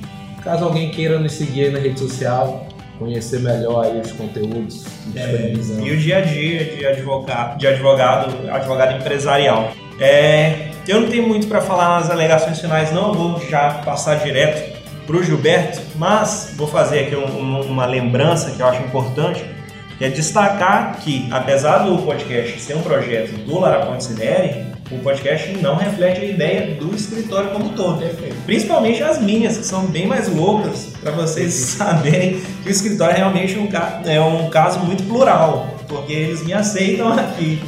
[0.43, 2.67] Caso alguém queira nos seguir na rede social,
[2.99, 5.87] conhecer melhor aí os conteúdos disponibilizamos.
[5.87, 9.73] E o dia a dia de advogado, de advogado, advogado empresarial.
[10.01, 13.09] É, eu não tenho muito para falar nas alegações finais, não.
[13.09, 17.85] Eu vou já passar direto para o Gilberto, mas vou fazer aqui um- um- uma
[17.85, 19.45] lembrança que eu acho importante,
[20.01, 25.77] é destacar que, apesar do podcast ser um projeto do Lara Considere, o podcast não
[25.77, 28.03] reflete a ideia do escritório como um todo.
[28.47, 33.17] Principalmente as minhas, que são bem mais loucas, para vocês saberem que o escritório é
[33.19, 33.57] realmente
[34.07, 37.61] é um caso muito plural, porque eles me aceitam aqui.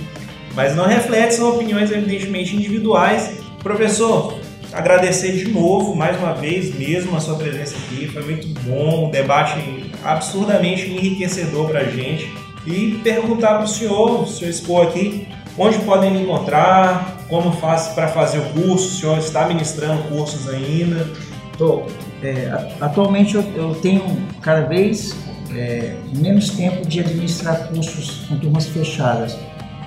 [0.54, 3.38] Mas não reflete, são opiniões evidentemente individuais.
[3.62, 4.38] Professor,
[4.72, 8.08] agradecer de novo, mais uma vez mesmo, a sua presença aqui.
[8.08, 9.58] Foi muito bom, um debate
[10.04, 12.32] absurdamente enriquecedor para a gente.
[12.66, 15.26] E perguntar para o senhor, o senhor expor aqui,
[15.56, 20.48] onde podem me encontrar, como faz para fazer o curso, o senhor está ministrando cursos
[20.48, 21.08] ainda.
[21.56, 21.82] Tô.
[22.22, 24.04] É, atualmente eu, eu tenho
[24.42, 25.16] cada vez
[25.54, 29.36] é, menos tempo de administrar cursos com turmas fechadas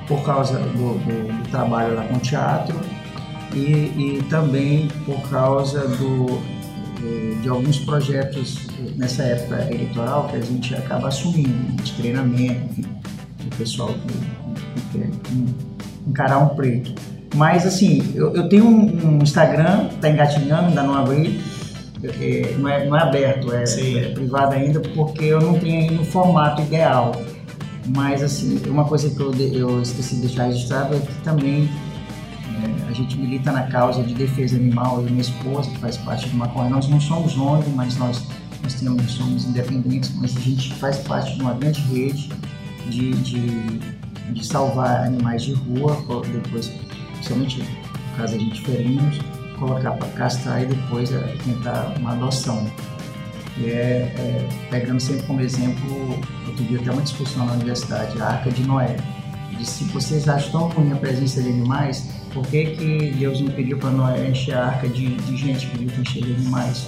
[0.07, 2.75] por causa do, do- do trabalho lá com teatro
[3.53, 6.41] e, e também por causa do,
[7.41, 8.57] de, alguns projetos
[8.95, 12.85] nessa época eleitoral que a gente acaba assumindo, de treinamento, enfim,
[13.45, 15.55] o pessoal que, que quer en-
[16.07, 16.93] encarar um preto.
[17.35, 21.41] Mas assim, eu, eu tenho um, um Instagram, tá engatinhando, ainda não abri,
[22.03, 26.01] é, não, é, não é aberto, é, é privado ainda, porque eu não tenho ainda
[26.01, 27.13] o formato ideal.
[27.85, 31.69] Mas assim, uma coisa que eu, eu esqueci de deixar registrado é que também
[32.93, 36.29] a gente milita na causa de defesa animal, eu e minha esposa, que faz parte
[36.29, 36.73] de uma corrente.
[36.73, 38.23] Nós não somos ONG, mas nós,
[38.61, 42.29] nós temos, somos independentes, mas a gente faz parte de uma grande rede
[42.87, 43.79] de, de,
[44.31, 45.97] de salvar animais de rua,
[46.31, 46.71] depois,
[47.13, 49.19] principalmente no caso a gente ferinos,
[49.57, 52.63] colocar para castrar e depois é, tentar uma adoção.
[53.55, 58.27] que é, é, pegando sempre como exemplo, outro dia até uma discussão na universidade, a
[58.27, 58.95] Arca de Noé.
[59.57, 63.49] De se vocês acham tão ruim a presença de animais, por que, que Deus não
[63.51, 66.87] pediu para Noé encher a arca de, de gente, pediu para encher de animais?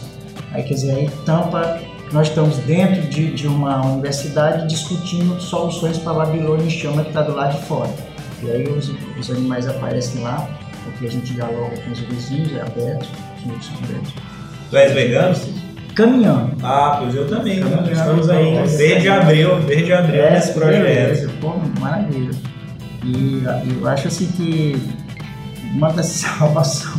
[0.51, 1.79] Aí quer dizer, aí tampa,
[2.11, 7.09] nós estamos dentro de, de uma universidade discutindo soluções para a Babilônia em chama que
[7.09, 7.91] está do lado de fora.
[8.43, 10.47] E aí os, os animais aparecem lá,
[10.83, 13.07] porque a gente dialoga com os vizinhos, é aberto,
[13.39, 14.13] os meus são abertos.
[14.69, 15.35] Tu és vegano?
[15.95, 16.51] Caminhando.
[16.61, 17.59] Ah, pois eu também.
[17.59, 17.69] né?
[17.69, 17.91] Caminhando.
[17.93, 20.83] Estamos aí desde abril, desde abril É, nesse projeto.
[20.83, 22.31] beleza, pô, maravilha.
[23.05, 23.43] E
[23.79, 24.81] eu acho assim que
[25.73, 26.91] uma das salvação,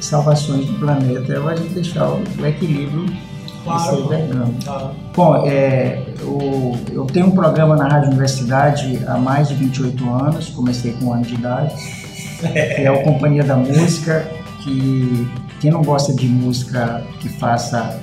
[0.00, 3.06] salvações do planeta é a gente deixar o, equilíbrio
[3.64, 4.54] Claro, e ser vegano.
[4.66, 10.08] Ah, Bom, é, o- eu tenho um programa na Rádio Universidade há mais de 28
[10.10, 11.74] anos, comecei com um ano de idade,
[12.40, 14.26] que é o Companhia da Música,
[14.62, 15.28] que
[15.60, 18.00] quem não gosta de música que faça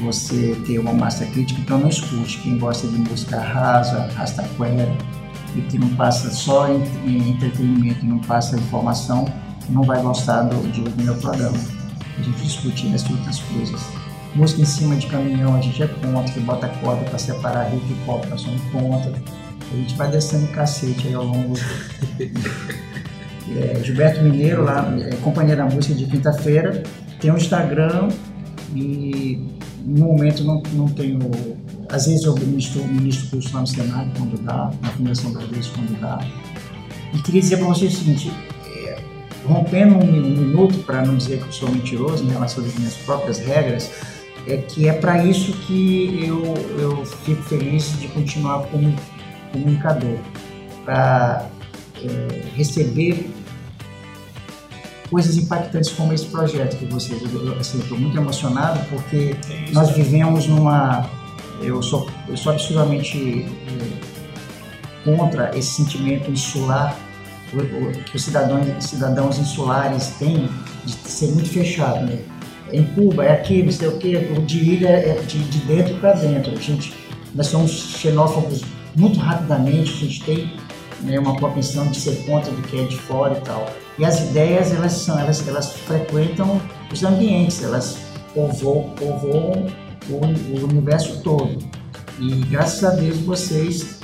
[0.00, 2.38] você ter uma massa crítica, então não escute.
[2.38, 4.88] Quem gosta de música rasa, rastaquera,
[5.56, 9.24] e que não passa só entretenimento não passa informação,
[9.68, 11.56] não vai gostar do, de ouvir meu programa.
[12.18, 13.80] A gente discute essas outras coisas.
[14.34, 17.86] Música em cima de caminhão, a gente é contra, que bota corda para separar rico
[17.90, 19.12] e pobre, nós somos contra.
[19.72, 21.54] A gente vai descendo cacete aí ao longo.
[23.48, 26.82] É, Gilberto Mineiro, lá, é, Companhia da Música de quinta-feira,
[27.20, 28.08] tem um Instagram
[28.74, 29.40] e
[29.84, 31.20] no momento não, não tenho.
[31.88, 36.00] Às vezes eu ministro, ministro curso lá no Senado quando dá, na Fundação Bradesco quando
[36.00, 36.18] dá.
[37.14, 38.32] E queria dizer para vocês o seguinte:
[38.66, 38.98] é,
[39.44, 42.94] rompendo um, um minuto para não dizer que eu sou mentiroso em relação às minhas
[42.94, 43.90] próprias regras,
[44.46, 48.94] é que é para isso que eu, eu fico feliz de continuar como
[49.52, 50.18] comunicador,
[50.84, 51.48] para
[52.54, 53.30] receber
[55.10, 57.20] coisas impactantes como esse projeto que vocês.
[57.32, 61.08] Eu, assim, estou muito emocionado porque é nós vivemos numa.
[61.60, 64.06] Eu sou, eu sou absurdamente eh,
[65.04, 66.96] contra esse sentimento insular
[68.04, 70.48] que os cidadãos, cidadãos insulares têm
[70.84, 72.18] de ser muito fechado, né?
[72.72, 76.14] Em Cuba é aqui, não sei o quê, de ilha é de, de dentro para
[76.14, 76.52] dentro.
[76.52, 76.92] A gente,
[77.34, 78.62] nós somos xenófobos
[78.96, 80.52] muito rapidamente, a gente tem
[81.02, 83.66] né, uma propensão de ser contra do que é de fora e tal.
[83.98, 86.60] E as ideias, elas são, elas, elas frequentam
[86.92, 87.98] os ambientes, elas
[88.34, 89.66] povoam, povoam
[90.10, 91.58] o, o universo todo.
[92.18, 94.00] E graças a Deus vocês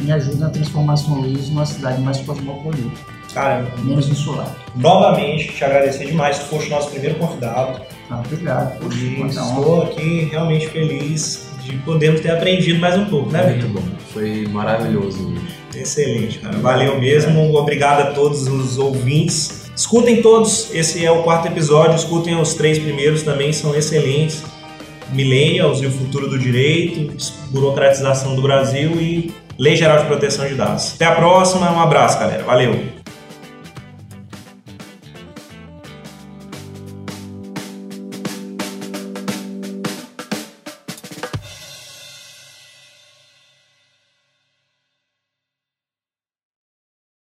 [0.00, 2.90] me ajudam a transformar São Luís numa cidade mais cosmopolita,
[3.32, 4.54] Cara, menos insular.
[4.76, 6.38] novamente te agradecer demais.
[6.38, 7.80] Tu foste nosso primeiro convidado.
[8.10, 8.78] Ah, obrigado.
[8.80, 13.68] Poxa, E estou aqui realmente feliz de podermos ter aprendido mais um pouco, né, Muito
[13.68, 13.82] bom.
[14.12, 15.54] Foi maravilhoso hoje.
[15.74, 16.56] Excelente, cara.
[16.58, 17.54] Valeu mesmo.
[17.56, 19.64] Obrigado a todos os ouvintes.
[19.76, 21.96] Escutem todos, esse é o quarto episódio.
[21.96, 24.42] Escutem os três primeiros também, são excelentes.
[25.12, 27.16] Millennials e o futuro do direito,
[27.50, 30.94] burocratização do Brasil e Lei Geral de Proteção de Dados.
[30.94, 32.42] Até a próxima, um abraço, galera.
[32.42, 32.93] Valeu!